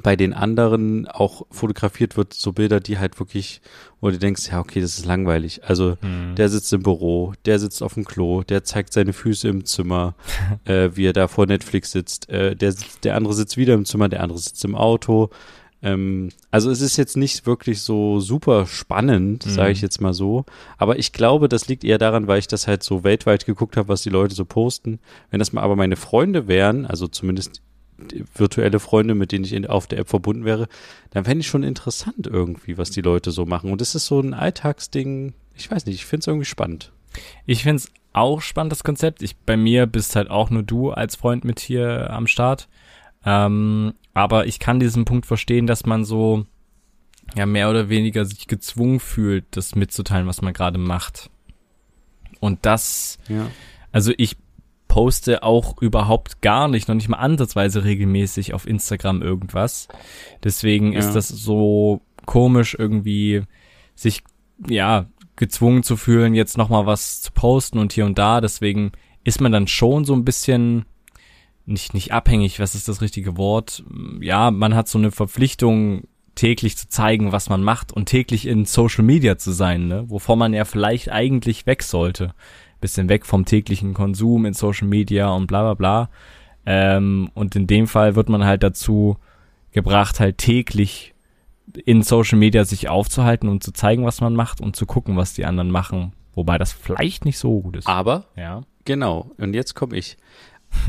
[0.02, 3.60] bei den anderen auch fotografiert wird, so Bilder, die halt wirklich,
[4.00, 5.64] wo du denkst, ja, okay, das ist langweilig.
[5.64, 6.34] Also mhm.
[6.34, 10.14] der sitzt im Büro, der sitzt auf dem Klo, der zeigt seine Füße im Zimmer,
[10.64, 12.28] äh, wie er da vor Netflix sitzt.
[12.30, 15.30] Äh, der, der andere sitzt wieder im Zimmer, der andere sitzt im Auto.
[15.82, 19.50] Ähm, also es ist jetzt nicht wirklich so super spannend, mhm.
[19.50, 20.44] sage ich jetzt mal so.
[20.78, 23.88] Aber ich glaube, das liegt eher daran, weil ich das halt so weltweit geguckt habe,
[23.88, 25.00] was die Leute so posten.
[25.30, 27.60] Wenn das mal aber meine Freunde wären, also zumindest
[28.34, 30.68] virtuelle Freunde, mit denen ich in, auf der App verbunden wäre,
[31.10, 33.72] dann fände ich schon interessant irgendwie, was die Leute so machen.
[33.72, 36.92] Und das ist so ein Alltagsding, ich weiß nicht, ich finde es irgendwie spannend.
[37.46, 39.22] Ich finde es auch spannend, das Konzept.
[39.22, 42.68] Ich, bei mir bist halt auch nur du als Freund mit hier am Start.
[43.24, 46.46] Ähm, aber ich kann diesen Punkt verstehen, dass man so
[47.34, 51.30] ja mehr oder weniger sich gezwungen fühlt, das mitzuteilen, was man gerade macht.
[52.40, 53.46] Und das, ja.
[53.92, 54.36] also ich
[54.92, 59.88] poste auch überhaupt gar nicht, noch nicht mal ansatzweise regelmäßig auf Instagram irgendwas.
[60.44, 60.98] Deswegen ja.
[60.98, 63.40] ist das so komisch irgendwie
[63.94, 64.22] sich,
[64.68, 68.42] ja, gezwungen zu fühlen, jetzt nochmal was zu posten und hier und da.
[68.42, 68.92] Deswegen
[69.24, 70.84] ist man dann schon so ein bisschen
[71.64, 73.84] nicht, nicht abhängig, was ist das richtige Wort?
[74.20, 76.02] Ja, man hat so eine Verpflichtung
[76.34, 80.04] täglich zu zeigen, was man macht und täglich in Social Media zu sein, ne?
[80.10, 82.34] Wovon man ja vielleicht eigentlich weg sollte.
[82.82, 86.10] Bisschen weg vom täglichen Konsum in Social Media und bla bla bla.
[86.66, 89.16] Ähm, und in dem Fall wird man halt dazu
[89.70, 91.14] gebracht, halt täglich
[91.84, 95.32] in Social Media sich aufzuhalten und zu zeigen, was man macht und zu gucken, was
[95.32, 96.12] die anderen machen.
[96.34, 97.86] Wobei das vielleicht nicht so gut ist.
[97.86, 98.62] Aber, ja.
[98.84, 100.16] genau, und jetzt komme ich.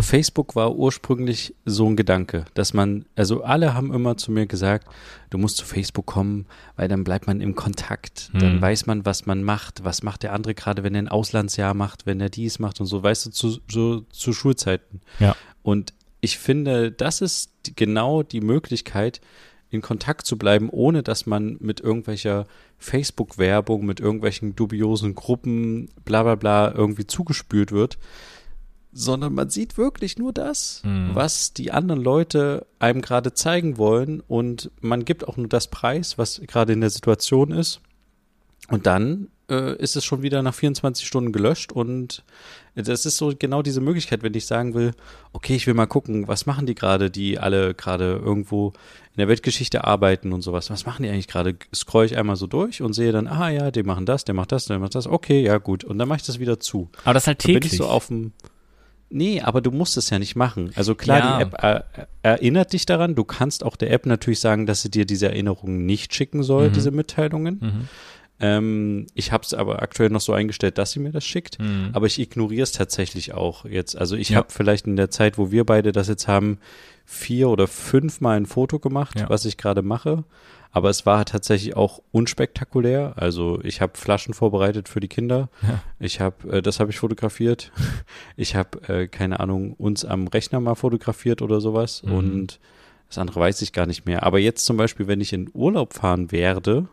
[0.01, 4.87] Facebook war ursprünglich so ein Gedanke, dass man, also alle haben immer zu mir gesagt,
[5.29, 8.61] du musst zu Facebook kommen, weil dann bleibt man im Kontakt, dann Hm.
[8.61, 12.05] weiß man, was man macht, was macht der andere gerade, wenn er ein Auslandsjahr macht,
[12.05, 15.01] wenn er dies macht und so, weißt du, zu, so, zu Schulzeiten.
[15.19, 15.35] Ja.
[15.61, 19.21] Und ich finde, das ist genau die Möglichkeit,
[19.69, 22.45] in Kontakt zu bleiben, ohne dass man mit irgendwelcher
[22.77, 27.97] Facebook-Werbung, mit irgendwelchen dubiosen Gruppen, bla bla bla, irgendwie zugespült wird,
[28.93, 31.11] sondern man sieht wirklich nur das, Mhm.
[31.13, 36.17] was die anderen Leute einem gerade zeigen wollen und man gibt auch nur das Preis,
[36.17, 37.81] was gerade in der Situation ist.
[38.69, 42.23] Und dann äh, ist es schon wieder nach 24 Stunden gelöscht und
[42.75, 44.93] das ist so genau diese Möglichkeit, wenn ich sagen will,
[45.33, 49.27] okay, ich will mal gucken, was machen die gerade, die alle gerade irgendwo in der
[49.27, 50.69] Weltgeschichte arbeiten und sowas.
[50.69, 51.55] Was machen die eigentlich gerade?
[51.75, 54.53] Scroll ich einmal so durch und sehe dann, ah ja, die machen das, der macht
[54.53, 55.07] das, der macht das.
[55.07, 55.83] Okay, ja gut.
[55.83, 56.89] Und dann mache ich das wieder zu.
[57.03, 57.73] Aber das ist halt Dann bin täglich.
[57.73, 58.31] ich so auf dem.
[59.15, 60.71] Nee, aber du musst es ja nicht machen.
[60.75, 61.37] Also klar, Ja.
[61.37, 61.85] die App er,
[62.23, 63.13] erinnert dich daran.
[63.15, 66.69] Du kannst auch der App natürlich sagen, dass sie dir diese Erinnerungen nicht schicken soll,
[66.69, 66.73] Mhm.
[66.73, 67.57] diese Mitteilungen.
[67.61, 67.87] Mhm.
[68.39, 71.59] Ähm, ich habe es aber aktuell noch so eingestellt, dass sie mir das schickt.
[71.59, 71.89] Mhm.
[71.93, 73.95] Aber ich ignoriere es tatsächlich auch jetzt.
[73.95, 74.37] Also ich Ja.
[74.37, 76.57] habe vielleicht in der Zeit, wo wir beide das jetzt haben,
[77.05, 79.29] vier oder fünfmal ein Foto gemacht, Ja.
[79.29, 80.23] was ich gerade mache.
[80.73, 83.13] Aber es war tatsächlich auch unspektakulär.
[83.15, 85.49] Also ich habe Flaschen vorbereitet für die Kinder.
[85.61, 85.83] Ja.
[85.99, 87.71] Ich habe, äh, das habe ich fotografiert.
[88.35, 92.01] Ich habe, äh, keine Ahnung, uns am Rechner mal fotografiert oder sowas.
[92.03, 92.13] Mhm.
[92.13, 92.59] Und
[93.07, 94.23] das andere weiß ich gar nicht mehr.
[94.23, 96.87] Aber jetzt zum Beispiel, wenn ich in Urlaub fahren werde,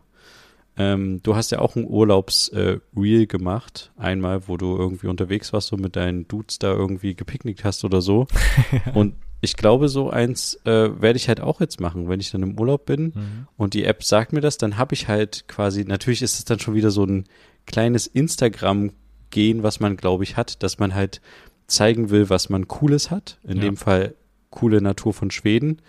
[0.77, 5.77] ähm, du hast ja auch ein Urlaubs-Reel gemacht, einmal, wo du irgendwie unterwegs warst, so
[5.77, 8.27] mit deinen Dudes da irgendwie gepicknickt hast oder so.
[8.93, 12.43] Und ich glaube, so eins äh, werde ich halt auch jetzt machen, wenn ich dann
[12.43, 13.47] im Urlaub bin Mhm.
[13.57, 16.59] und die App sagt mir das, dann habe ich halt quasi, natürlich ist es dann
[16.59, 17.25] schon wieder so ein
[17.65, 21.21] kleines Instagram-Gehen, was man, glaube ich, hat, dass man halt
[21.67, 23.39] zeigen will, was man Cooles hat.
[23.43, 23.63] In Ja.
[23.63, 24.15] dem Fall
[24.49, 25.81] coole Natur von Schweden.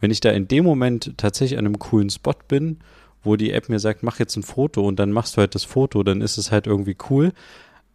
[0.00, 2.78] Wenn ich da in dem Moment tatsächlich an einem coolen Spot bin,
[3.22, 5.64] wo die App mir sagt, mach jetzt ein Foto und dann machst du halt das
[5.64, 7.32] Foto, dann ist es halt irgendwie cool.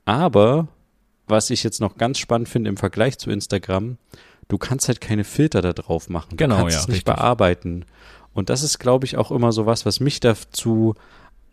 [0.05, 0.67] Aber
[1.27, 3.97] was ich jetzt noch ganz spannend finde im Vergleich zu Instagram,
[4.51, 6.35] du kannst halt keine Filter da drauf machen.
[6.35, 7.15] Genau, du kannst ja, es nicht richtig.
[7.15, 7.85] bearbeiten.
[8.33, 10.95] Und das ist, glaube ich, auch immer so was, was mich dazu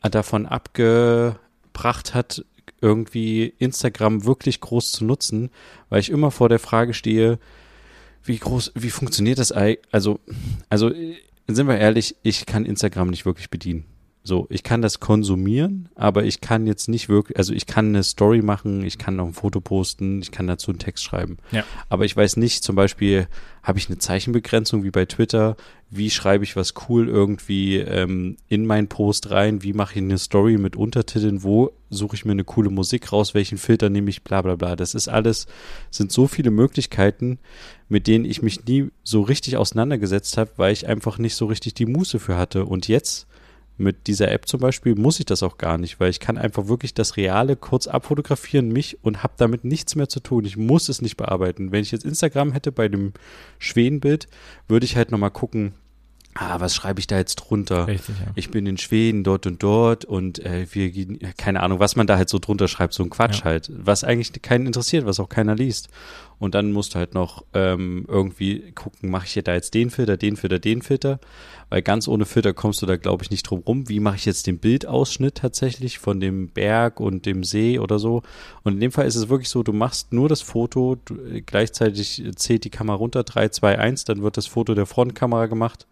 [0.02, 2.44] äh, davon abgebracht hat,
[2.80, 5.50] irgendwie Instagram wirklich groß zu nutzen,
[5.90, 7.38] weil ich immer vor der Frage stehe,
[8.24, 9.78] wie groß, wie funktioniert das eigentlich?
[9.92, 10.18] Also,
[10.68, 13.84] also äh, sind wir ehrlich, ich kann Instagram nicht wirklich bedienen.
[14.24, 18.02] So, ich kann das konsumieren, aber ich kann jetzt nicht wirklich, also ich kann eine
[18.02, 21.38] Story machen, ich kann noch ein Foto posten, ich kann dazu einen Text schreiben.
[21.50, 21.64] Ja.
[21.88, 23.26] Aber ich weiß nicht, zum Beispiel,
[23.68, 25.54] habe ich eine Zeichenbegrenzung wie bei Twitter?
[25.90, 29.62] Wie schreibe ich was cool irgendwie ähm, in meinen Post rein?
[29.62, 31.42] Wie mache ich eine Story mit Untertiteln?
[31.42, 33.34] Wo suche ich mir eine coole Musik raus?
[33.34, 34.22] Welchen Filter nehme ich?
[34.22, 34.74] Bla bla bla.
[34.74, 35.48] Das ist alles,
[35.90, 37.38] sind so viele Möglichkeiten,
[37.90, 41.74] mit denen ich mich nie so richtig auseinandergesetzt habe, weil ich einfach nicht so richtig
[41.74, 42.64] die Muße für hatte.
[42.64, 43.26] Und jetzt
[43.78, 46.66] mit dieser App zum Beispiel muss ich das auch gar nicht, weil ich kann einfach
[46.68, 50.44] wirklich das Reale kurz abfotografieren, mich und habe damit nichts mehr zu tun.
[50.44, 51.72] Ich muss es nicht bearbeiten.
[51.72, 53.12] Wenn ich jetzt Instagram hätte bei dem
[53.58, 54.28] Schwedenbild,
[54.66, 55.74] würde ich halt nochmal gucken,
[56.34, 57.86] ah, was schreibe ich da jetzt drunter?
[57.86, 58.32] Richtig, ja.
[58.34, 62.16] Ich bin in Schweden dort und dort und äh, wir keine Ahnung, was man da
[62.16, 63.44] halt so drunter schreibt, so ein Quatsch Ja.
[63.44, 65.88] halt, was eigentlich keinen interessiert, was auch keiner liest.
[66.38, 69.90] Und dann musst du halt noch ähm, irgendwie gucken, mache ich hier da jetzt den
[69.90, 71.18] Filter, den Filter, den Filter,
[71.68, 73.88] weil ganz ohne Filter kommst du da, glaube ich, nicht drum rum.
[73.88, 78.22] Wie mache ich jetzt den Bildausschnitt tatsächlich von dem Berg und dem See oder so?
[78.62, 81.40] Und in dem Fall ist es wirklich so, du machst nur das Foto, du, äh,
[81.40, 85.86] gleichzeitig zählt die Kamera runter, 3, 2, 1, dann wird das Foto der Frontkamera gemacht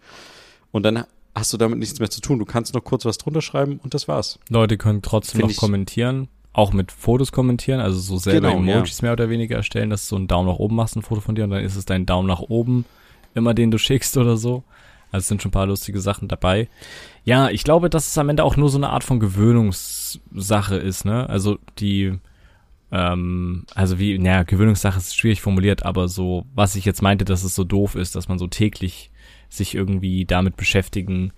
[0.70, 2.38] und dann hast du damit nichts mehr zu tun.
[2.38, 4.38] Du kannst noch kurz was drunter schreiben und das war's.
[4.48, 9.02] Leute können trotzdem Find noch kommentieren, auch mit Fotos kommentieren, also so selber Genau, Emojis
[9.02, 11.34] mehr oder weniger erstellen, dass du so einen Daumen nach oben machst, ein Foto von
[11.34, 12.86] dir und dann ist es dein Daumen nach oben,
[13.34, 14.64] immer den du schickst oder so.
[15.12, 16.68] Also es sind schon ein paar lustige Sachen dabei.
[17.24, 21.04] Ja, ich glaube, dass es am Ende auch nur so eine Art von Gewöhnungssache ist,
[21.04, 21.28] ne?
[21.28, 22.18] Also die,
[22.90, 27.44] ähm, also wie, naja, Gewöhnungssache ist schwierig formuliert, aber so, was ich jetzt meinte, dass
[27.44, 29.10] es so doof ist, dass man so täglich
[29.50, 31.34] sich irgendwie damit beschäftigen,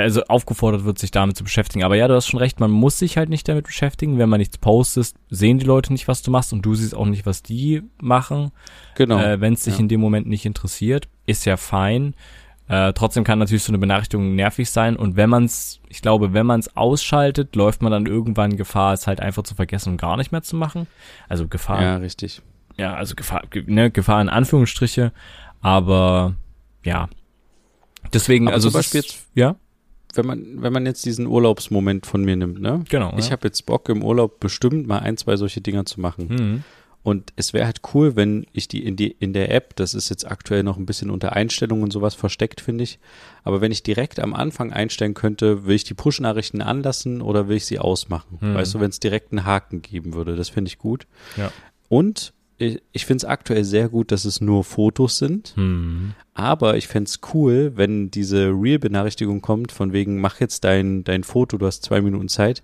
[0.00, 1.84] also aufgefordert wird, sich damit zu beschäftigen.
[1.84, 4.18] Aber ja, du hast schon recht, man muss sich halt nicht damit beschäftigen.
[4.18, 7.06] Wenn man nichts postest, sehen die Leute nicht, was du machst und du siehst auch
[7.06, 8.52] nicht, was die machen.
[8.96, 9.18] Genau.
[9.18, 9.80] Äh, Wenn es dich Ja.
[9.80, 12.14] in dem Moment nicht interessiert, ist ja fein.
[12.68, 16.32] Äh, trotzdem kann natürlich so eine Benachrichtigung nervig sein und wenn man es, ich glaube,
[16.32, 19.96] wenn man es ausschaltet, läuft man dann irgendwann Gefahr, es halt einfach zu vergessen und
[20.00, 20.86] gar nicht mehr zu machen.
[21.28, 21.82] Also Gefahr.
[21.82, 22.40] Ja, richtig.
[22.78, 25.12] Ja, also Gefahr, ne, Gefahr in Anführungsstriche,
[25.60, 26.34] aber
[26.84, 27.08] ja.
[28.12, 29.56] Deswegen, Aber also zum Beispiel jetzt- ja,
[30.14, 32.84] Wenn man, wenn man jetzt diesen Urlaubsmoment von mir nimmt, ne?
[32.88, 33.14] genau.
[33.18, 33.32] Ich ja.
[33.32, 36.26] habe jetzt Bock im Urlaub bestimmt mal ein, zwei solche Dinger zu machen.
[36.28, 36.64] Mhm.
[37.04, 40.08] Und es wäre halt cool, wenn ich die in die in der App, das ist
[40.08, 43.00] jetzt aktuell noch ein bisschen unter Einstellungen und sowas versteckt, finde ich.
[43.42, 47.56] Aber wenn ich direkt am Anfang einstellen könnte, will ich die Push-Nachrichten anlassen oder will
[47.56, 48.38] ich sie ausmachen?
[48.40, 48.54] Hm.
[48.54, 51.08] Weißt du, wenn es direkt einen Haken geben würde, das finde ich gut.
[51.36, 51.50] Ja.
[51.88, 52.32] Und
[52.62, 55.54] ich, ich finde es aktuell sehr gut, dass es nur Fotos sind.
[55.56, 56.14] Mhm.
[56.34, 61.58] Aber ich fänd's cool, wenn diese Real-Benachrichtigung kommt, von wegen, mach jetzt dein, dein Foto,
[61.58, 62.62] du hast zwei Minuten Zeit.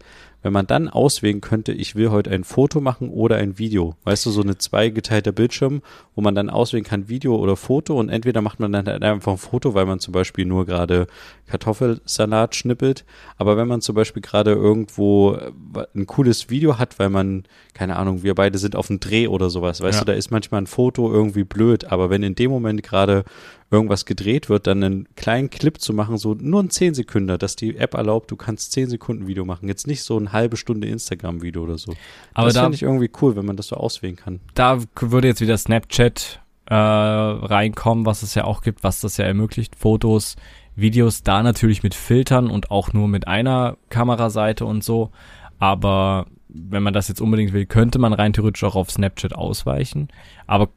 [0.49, 3.97] Wenn man dann auswählen könnte, ich will heute ein Foto machen oder ein Video.
[4.05, 5.83] Weißt du, so eine zweigeteilter Bildschirm,
[6.15, 8.01] wo man dann auswählen kann, Video oder Foto.
[8.01, 11.07] Und entweder macht man dann halt einfach ein Foto, weil man zum Beispiel nur gerade
[11.49, 13.05] Kartoffelsalat schnippelt.
[13.37, 15.53] Aber wenn man zum Beispiel gerade irgendwo äh,
[15.95, 17.45] ein cooles Video hat, weil man,
[17.75, 20.05] keine Ahnung, wir beide sind auf einem Dreh oder sowas, weißt Ja.
[20.07, 21.93] du, da ist manchmal ein Foto irgendwie blöd.
[21.93, 23.25] Aber wenn in dem Moment gerade
[23.71, 27.55] irgendwas gedreht wird, dann einen kleinen Clip zu machen, so nur ein 10 Sekunden, dass
[27.55, 29.69] die App erlaubt, du kannst 10 Sekunden Video machen.
[29.69, 31.95] Jetzt nicht so eine halbe Stunde Instagram-Video oder so.
[32.33, 34.41] Aber das da, finde ich irgendwie cool, wenn man das so auswählen kann.
[34.55, 39.27] da würde jetzt wieder Snapchat äh, reinkommen, was es ja auch gibt, was das ja
[39.27, 39.77] ermöglicht.
[39.77, 40.37] Fotos,
[40.75, 45.11] Videos, da natürlich mit Filtern und auch nur mit einer Kameraseite und so.
[45.59, 50.09] Aber wenn man das jetzt unbedingt will, könnte man rein theoretisch auch auf Snapchat ausweichen.
[50.47, 50.71] Aber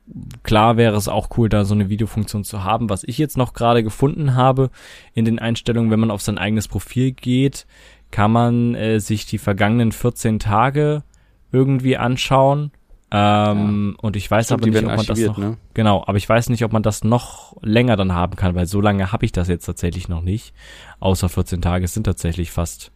[0.43, 2.89] klar wäre es auch cool, da so eine Videofunktion zu haben.
[2.89, 4.69] Was ich jetzt noch gerade gefunden habe
[5.13, 7.65] in den Einstellungen, wenn man auf sein eigenes Profil geht,
[8.11, 11.03] kann man äh, sich die vergangenen 14 Tage
[11.51, 12.71] irgendwie anschauen.
[13.13, 15.37] Ähm, Und ich weiß Stimmt, aber nicht, ob man das noch.
[15.37, 15.57] ne?
[15.73, 18.79] Genau, aber ich weiß nicht, ob man das noch länger dann haben kann, weil so
[18.79, 20.53] lange habe ich das jetzt tatsächlich noch nicht.
[20.99, 22.91] Außer 14 Tage, sind tatsächlich fast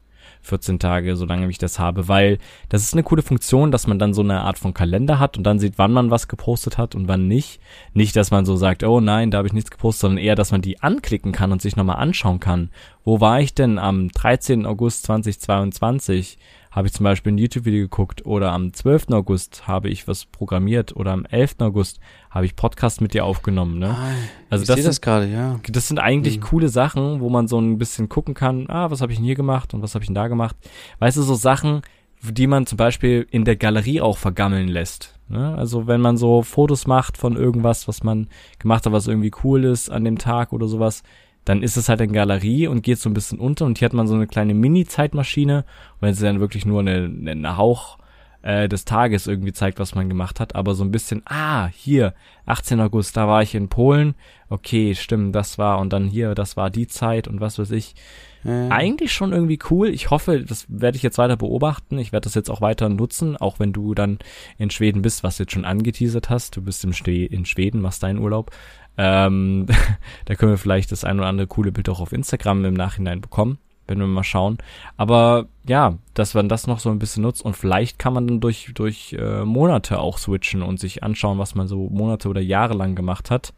[0.45, 2.37] 14 Tage, solange ich das habe, weil
[2.69, 5.43] das ist eine coole Funktion, dass man dann so eine Art von Kalender hat und
[5.43, 7.59] dann sieht, wann man was gepostet hat und wann nicht.
[7.93, 10.51] Nicht, dass man so sagt, oh nein, da habe ich nichts gepostet, sondern eher, dass
[10.51, 12.69] man die anklicken kann und sich nochmal anschauen kann.
[13.03, 14.65] Wo war ich denn am 13.
[14.65, 16.37] August 2022?
[16.75, 19.11] Habe ich zum Beispiel ein YouTube-Video geguckt oder am 12.
[19.11, 21.55] August habe ich was programmiert oder am 11.
[21.61, 23.95] August habe ich Podcast mit dir aufgenommen, ne?
[24.49, 25.57] Also ich das sehe sind das gerade, ja.
[25.69, 26.43] das sind eigentlich Mhm.
[26.43, 29.35] coole Sachen, wo man so ein bisschen gucken kann, ah, was habe ich denn hier
[29.35, 30.57] gemacht und was habe ich denn da gemacht.
[30.99, 31.79] Weißt du, so Sachen,
[32.21, 35.17] die man zum Beispiel in der Galerie auch vergammeln lässt.
[35.29, 35.55] Ne?
[35.55, 38.27] Also wenn man so Fotos macht von irgendwas, was man
[38.59, 41.03] gemacht hat, was irgendwie cool ist an dem Tag oder sowas,
[41.45, 43.93] dann ist es halt in Galerie und geht so ein bisschen unter und hier hat
[43.93, 45.63] man so eine kleine Mini-Zeitmaschine,
[46.01, 47.97] wenn sie dann wirklich nur eine, eine Hauch
[48.41, 52.13] äh, des Tages irgendwie zeigt, was man gemacht hat, aber so ein bisschen, ah, hier,
[52.45, 52.79] 18.
[52.79, 54.15] August, da war ich in Polen,
[54.49, 57.95] okay, stimmt, das war, und dann hier, das war die Zeit und was weiß ich.
[58.69, 59.89] Eigentlich schon irgendwie cool.
[59.89, 61.97] Ich hoffe, das werde ich jetzt weiter beobachten.
[61.97, 64.19] Ich werde das jetzt auch weiter nutzen, auch wenn du dann
[64.57, 66.55] in Schweden bist, was du jetzt schon angeteasert hast.
[66.55, 68.51] Du bist im Ste in Schweden, machst deinen Urlaub.
[68.97, 69.65] Ähm,
[70.25, 73.19] da können wir vielleicht das ein oder andere coole Bild auch auf Instagram im Nachhinein
[73.19, 74.57] bekommen, wenn wir mal schauen.
[74.95, 78.39] Aber ja, dass man das noch so ein bisschen nutzt und vielleicht kann man dann
[78.41, 82.75] durch, durch äh, Monate auch switchen und sich anschauen, was man so Monate oder Jahre
[82.75, 83.53] lang gemacht hat.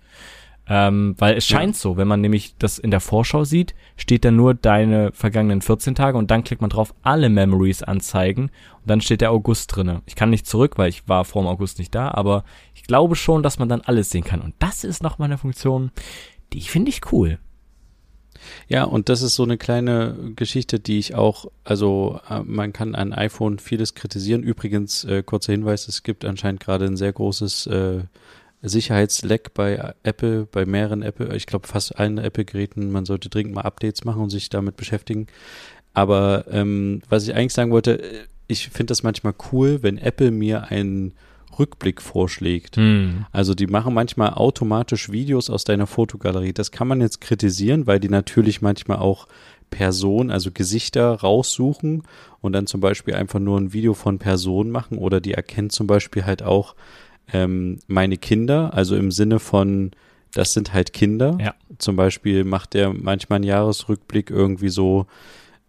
[0.70, 1.58] Ähm, weil es Ja.
[1.58, 5.62] scheint so, wenn man nämlich das in der Vorschau sieht, steht da nur deine vergangenen
[5.62, 8.44] 14 Tage und dann klickt man drauf, alle Memories anzeigen
[8.82, 10.02] und dann steht der August drinne.
[10.06, 12.44] Ich kann nicht zurück, weil ich war vor dem August nicht da, aber
[12.76, 14.42] ich glaube schon, dass man dann alles sehen kann.
[14.42, 15.92] Und das ist noch mal eine Funktion,
[16.54, 17.40] die finde ich cool.
[18.68, 22.94] Ja, und das ist so eine kleine Geschichte, die ich auch, also äh, man kann
[22.94, 24.44] an iPhone vieles kritisieren.
[24.44, 28.02] Übrigens, äh, kurzer Hinweis, es gibt anscheinend gerade ein sehr großes äh,
[28.68, 32.92] Sicherheitsleck bei Apple, bei mehreren Apple, ich glaube fast allen Apple-Geräten.
[32.92, 35.28] Man sollte dringend mal Updates machen und sich damit beschäftigen.
[35.94, 40.32] Aber ähm, was ich eigentlich sagen wollte, äh, ich finde das manchmal cool, wenn Apple
[40.32, 41.14] mir einen
[41.58, 42.78] Rückblick vorschlägt.
[42.78, 43.26] Hm.
[43.32, 46.54] Also die machen manchmal automatisch Videos aus deiner Fotogalerie.
[46.54, 49.28] Das kann man jetzt kritisieren, weil die natürlich manchmal auch
[49.70, 52.04] Personen, also Gesichter raussuchen
[52.42, 55.88] und dann zum Beispiel einfach nur ein Video von Personen machen oder die erkennen zum
[55.88, 56.76] Beispiel halt auch
[57.34, 59.92] ähm, meine Kinder, also im Sinne von,
[60.34, 61.38] das sind halt Kinder.
[61.42, 61.56] Ja.
[61.78, 65.08] Zum Beispiel macht der manchmal einen Jahresrückblick irgendwie so,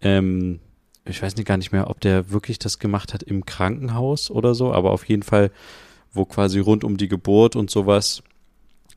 [0.00, 0.61] ähm,
[1.04, 4.54] ich weiß nicht gar nicht mehr, ob der wirklich das gemacht hat im Krankenhaus oder
[4.54, 5.50] so, aber auf jeden Fall,
[6.12, 8.22] wo quasi rund um die Geburt und sowas,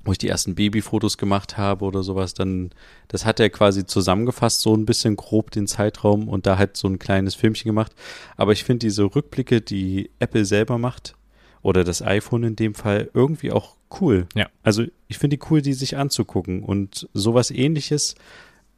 [0.04, 2.72] wo ich die ersten Babyfotos gemacht habe oder sowas, dann,
[3.08, 6.88] das hat er quasi zusammengefasst, so ein bisschen grob den Zeitraum und da halt so
[6.88, 7.94] ein kleines Filmchen gemacht.
[8.36, 11.16] Aber ich finde diese Rückblicke, die Apple selber macht,
[11.62, 14.28] oder das iPhone in dem Fall, irgendwie auch cool.
[14.36, 14.48] Ja.
[14.64, 16.64] Also ich finde die cool, die sich anzugucken.
[16.64, 18.16] Und sowas ähnliches,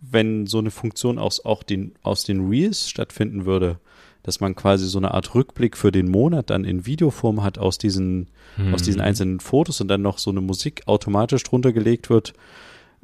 [0.01, 3.79] wenn so eine Funktion aus, auch den, aus den Reels stattfinden würde,
[4.23, 7.77] dass man quasi so eine Art Rückblick für den Monat dann in Videoform hat aus
[7.77, 8.73] diesen, Hm.
[8.73, 12.33] aus diesen einzelnen Fotos und dann noch so eine Musik automatisch drunter gelegt wird,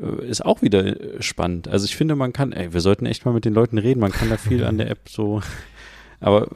[0.01, 1.67] äh, ist auch wieder äh, spannend.
[1.67, 3.99] Also ich finde, man kann, ey, wir sollten echt mal mit den Leuten reden.
[3.99, 5.41] Man kann da viel an der App so,
[6.19, 6.47] aber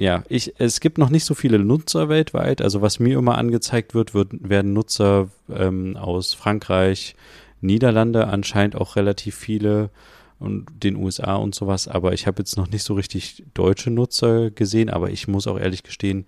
[0.00, 2.62] ja, ich, es gibt noch nicht so viele Nutzer weltweit.
[2.62, 7.14] Also was mir immer angezeigt wird, wird werden Nutzer ähm, aus Frankreich,
[7.60, 9.90] Niederlande anscheinend auch relativ viele
[10.38, 11.86] und den USA und sowas.
[11.86, 14.88] Aber ich habe jetzt noch nicht so richtig deutsche Nutzer gesehen.
[14.88, 16.24] Aber ich muss auch ehrlich gestehen,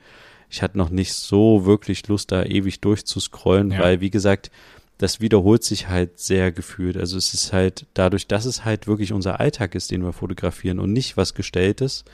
[0.51, 3.81] ich hatte noch nicht so wirklich Lust, da ewig durchzuscrollen, Ja.
[3.81, 4.51] weil wie gesagt,
[4.99, 6.99] das wiederholt sich halt sehr gefühlt.
[6.99, 10.79] Also es ist halt dadurch, dass es halt wirklich unser Alltag ist, den wir fotografieren
[10.79, 12.05] und nicht was Gestelltes,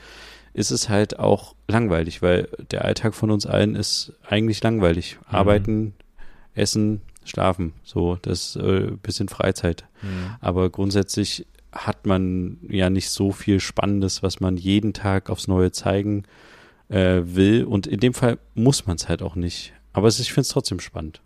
[0.53, 5.17] ist es halt auch langweilig, weil der Alltag von uns allen ist eigentlich langweilig.
[5.19, 5.35] Mhm.
[5.35, 5.93] Arbeiten,
[6.53, 9.85] essen, schlafen, so, das äh, bisschen Freizeit.
[10.01, 10.35] Mhm.
[10.41, 15.71] Aber grundsätzlich hat man ja nicht so viel Spannendes, was man jeden Tag aufs Neue
[15.71, 16.23] zeigen
[16.89, 17.63] äh, will.
[17.63, 19.73] Und in dem Fall muss man es halt auch nicht.
[19.93, 21.21] Aber es ist, ich finde es trotzdem spannend.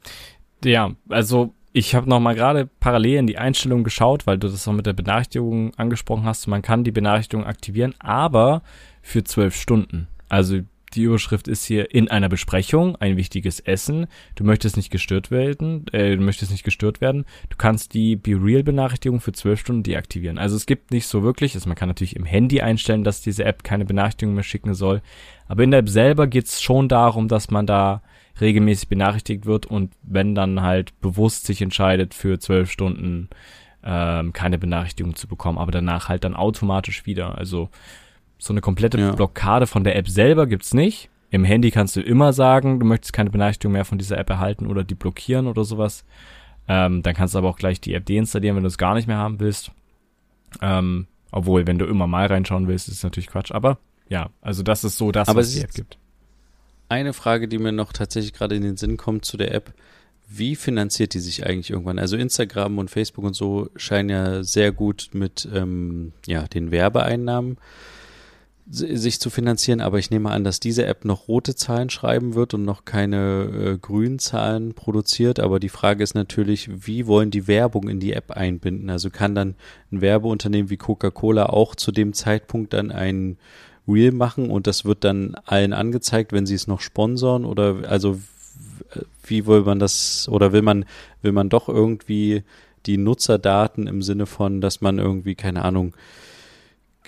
[0.64, 4.68] Ja, also ich habe noch mal gerade parallel in die Einstellung geschaut, weil du das
[4.68, 6.48] auch mit der Benachrichtigung angesprochen hast.
[6.48, 8.62] Man kann die Benachrichtigung aktivieren, aber
[9.04, 10.08] für zwölf Stunden.
[10.30, 10.62] Also
[10.95, 14.08] die Überschrift ist hier in einer Besprechung ein wichtiges Essen.
[14.36, 17.26] Du möchtest nicht gestört werden, äh, du möchtest nicht gestört werden.
[17.49, 20.38] Du kannst die Be Real Benachrichtigung für zwölf Stunden deaktivieren.
[20.38, 23.43] Also es gibt nicht so wirklich, also man kann natürlich im Handy einstellen, dass diese
[23.43, 25.01] App keine Benachrichtigung mehr schicken soll.
[25.47, 28.01] Aber in der App selber geht's schon darum, dass man da
[28.39, 33.30] regelmäßig benachrichtigt wird und wenn dann halt bewusst sich entscheidet, für zwölf Stunden
[33.84, 37.38] ähm, keine Benachrichtigung zu bekommen, aber danach halt dann automatisch wieder.
[37.38, 37.70] Also
[38.44, 39.12] so eine komplette Ja.
[39.14, 41.10] Blockade von der App selber gibt's nicht.
[41.32, 44.68] Im Handy kannst du immer sagen, du möchtest keine Benachrichtigung mehr von dieser App erhalten
[44.68, 46.04] oder die blockieren oder sowas.
[46.68, 49.08] Ähm, dann kannst du aber auch gleich die App deinstallieren, wenn du es gar nicht
[49.08, 49.72] mehr haben willst.
[50.62, 53.52] Ähm, obwohl, wenn du immer mal reinschauen willst, ist es natürlich Quatsch.
[53.52, 53.80] Aber
[54.10, 55.98] ja, also das ist so das, Aber was es die App gibt.
[56.89, 59.74] Eine Frage, die mir noch tatsächlich gerade in den Sinn kommt zu der App.
[60.30, 61.98] Wie finanziert die sich eigentlich irgendwann?
[62.00, 67.56] Also Instagram und Facebook und so scheinen ja sehr gut mit ähm, ja, den Werbeeinnahmen
[67.56, 67.62] si-
[68.70, 72.53] sich zu finanzieren, aber ich nehme an, dass diese App noch rote Zahlen schreiben wird
[72.53, 75.39] und noch keine äh, grünen Zahlen produziert.
[75.39, 78.89] Aber die Frage ist natürlich, wie wollen die Werbung in die App einbinden?
[78.89, 79.55] Also kann dann
[79.91, 83.38] ein Werbeunternehmen wie Coca-Cola auch zu dem Zeitpunkt dann ein
[83.86, 88.18] Reel machen und das wird dann allen angezeigt, wenn sie es noch sponsoren oder also
[89.26, 90.86] wie will man das oder will man
[91.22, 92.43] will man doch irgendwie
[92.86, 95.93] die Nutzerdaten im Sinne von, dass man irgendwie keine Ahnung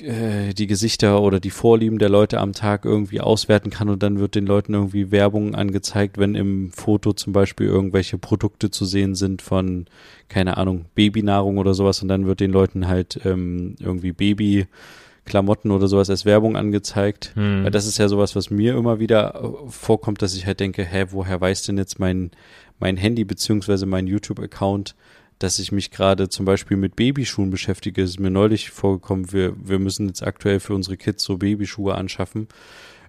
[0.02, 4.20] äh, die Gesichter oder die Vorlieben der Leute am Tag irgendwie auswerten kann und dann
[4.20, 9.16] wird den Leuten irgendwie Werbung angezeigt, wenn im Foto zum Beispiel irgendwelche Produkte zu sehen
[9.16, 9.86] sind von,
[10.30, 15.88] keine Ahnung, Babynahrung oder sowas und dann wird den Leuten halt ähm, irgendwie Babyklamotten oder
[15.88, 17.32] sowas als Werbung angezeigt.
[17.36, 17.64] Hm.
[17.64, 20.84] Weil das ist ja sowas, was mir immer wieder äh, vorkommt, dass ich halt denke,
[20.84, 22.32] hä, woher weiß denn jetzt mein,
[22.80, 24.96] mein Handy beziehungsweise mein YouTube-Account,
[25.40, 28.02] dass ich mich gerade zum Beispiel mit Babyschuhen beschäftige.
[28.04, 31.96] Es ist mir neulich vorgekommen, wir, wir müssen jetzt aktuell für unsere Kids so Babyschuhe
[31.96, 32.48] anschaffen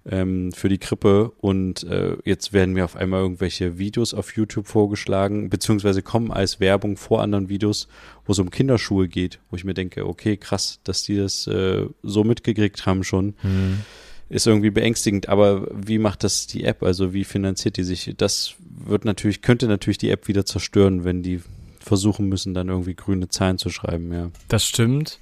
[0.08, 4.66] ähm, für die Krippe und äh, jetzt werden mir auf einmal irgendwelche Videos auf YouTube
[4.66, 7.88] vorgeschlagen, beziehungsweise kommen als Werbung vor anderen Videos,
[8.24, 11.86] wo es um Kinderschuhe geht, wo ich mir denke, okay, krass, dass die das äh,
[12.02, 13.78] so mitgekriegt haben schon Hm.
[14.28, 16.82] ist irgendwie beängstigend, aber wie macht das die App?
[16.82, 18.14] Also wie finanziert die sich?
[18.16, 21.40] Das wird natürlich, könnte natürlich die App wieder zerstören, wenn die
[21.86, 24.30] versuchen müssen, dann irgendwie grüne Zahlen zu schreiben, ja.
[24.48, 25.18] Das stimmt.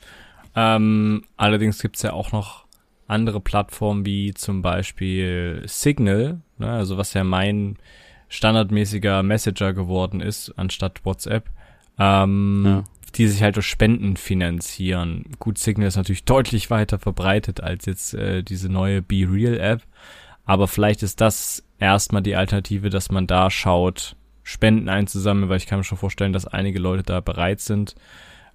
[0.57, 2.65] Ähm, allerdings gibt's ja auch noch
[3.07, 7.77] andere Plattformen wie zum Beispiel Signal, ne, also was ja mein
[8.29, 11.49] standardmäßiger Messenger geworden ist, anstatt WhatsApp,
[11.99, 12.85] ähm, Ja.
[13.15, 15.25] die sich halt durch Spenden finanzieren.
[15.39, 19.83] Gut, Signal ist natürlich deutlich weiter verbreitet als jetzt äh, diese neue Be Real App,
[20.47, 25.67] aber vielleicht ist das erstmal die Alternative, dass man da schaut, Spenden einzusammeln, weil ich
[25.67, 27.97] kann mir schon vorstellen, dass einige Leute da bereit sind,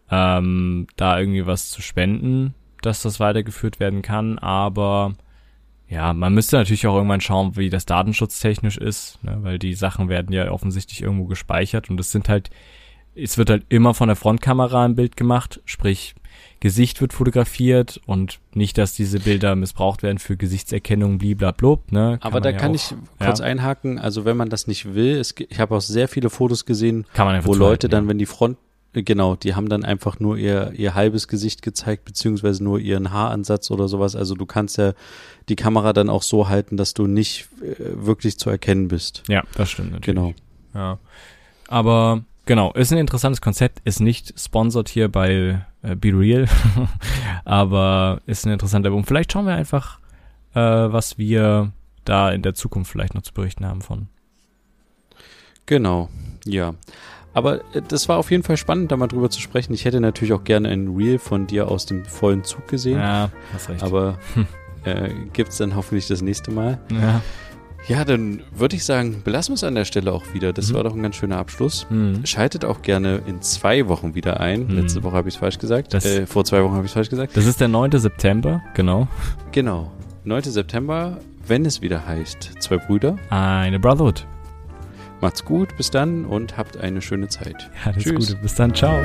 [0.10, 4.40] ähm, da irgendwie was zu spenden, dass das weitergeführt werden kann.
[4.40, 5.16] Aber
[5.90, 9.40] ja, man müsste natürlich auch irgendwann schauen, wie das datenschutztechnisch ist, ne?
[9.42, 12.52] weil die Sachen werden ja offensichtlich irgendwo gespeichert und es sind halt,
[13.16, 16.14] es wird halt immer von der Frontkamera ein Bild gemacht, sprich
[16.62, 22.18] Gesicht wird fotografiert und nicht, dass diese Bilder missbraucht werden für Gesichtserkennung, bliblablub, ne?
[22.22, 23.45] Kann Aber da ja kann auch- ich kurz ja.
[23.45, 27.05] einhaken, also wenn man das nicht will, es, ich habe auch sehr viele Fotos gesehen,
[27.43, 28.57] wo Leute dann, wenn die Front,
[28.93, 33.12] äh, genau, die haben dann einfach nur ihr, ihr halbes Gesicht gezeigt, beziehungsweise nur ihren
[33.12, 34.16] Haaransatz oder sowas.
[34.18, 34.93] Also du kannst ja
[35.47, 39.24] die Kamera dann auch so halten, dass du nicht äh, wirklich zu erkennen bist.
[39.28, 39.36] ja.
[39.36, 40.05] ja, das stimmt natürlich.
[40.18, 40.34] Genau.
[40.74, 40.99] Ja.
[41.68, 46.47] Aber genau, ist ein interessantes Konzept, ist nicht sponsored hier bei äh, Be Real,
[47.45, 49.04] aber ist ein interessanter Album.
[49.04, 50.00] Vielleicht schauen wir einfach,
[50.56, 51.72] äh, was wir
[52.06, 54.08] da in der Zukunft vielleicht noch zu berichten haben von.
[55.68, 56.10] Genau,
[56.43, 56.74] ja.
[57.36, 59.76] Aber äh, das war auf jeden Fall spannend, da mal drüber zu sprechen.
[59.76, 62.97] Ich hätte natürlich auch gerne ein Reel von dir aus dem vollen Zug gesehen.
[62.97, 63.84] Ja, hast recht.
[63.84, 64.18] Aber
[64.86, 66.80] äh, gibt es dann hoffentlich das nächste Mal.
[66.89, 67.22] ja.
[67.90, 70.54] Ja, dann würde ich sagen, belassen wir es an der Stelle auch wieder.
[70.54, 70.76] Das Mhm.
[70.76, 71.88] war doch ein ganz schöner Abschluss.
[71.90, 72.24] Hm.
[72.26, 74.68] Schaltet auch gerne in zwei Wochen wieder ein.
[74.68, 74.76] Mhm.
[74.82, 75.94] Letzte Woche habe ich es falsch gesagt.
[75.94, 77.36] Das- äh, vor zwei Wochen habe ich es falsch gesagt.
[77.36, 77.98] Das ist der 9.
[78.00, 79.08] September, genau.
[79.52, 79.92] Genau.
[80.24, 80.52] 9.
[80.52, 81.18] September,
[81.48, 83.16] wenn es wieder heißt, zwei Brüder.
[83.32, 84.28] Eine Brotherhood.
[85.22, 87.70] Macht's gut, bis dann und habt eine schöne Zeit.
[87.86, 88.20] Ja, das Tschüss.
[88.30, 88.42] ist gut.
[88.44, 89.02] Bis dann, ciao.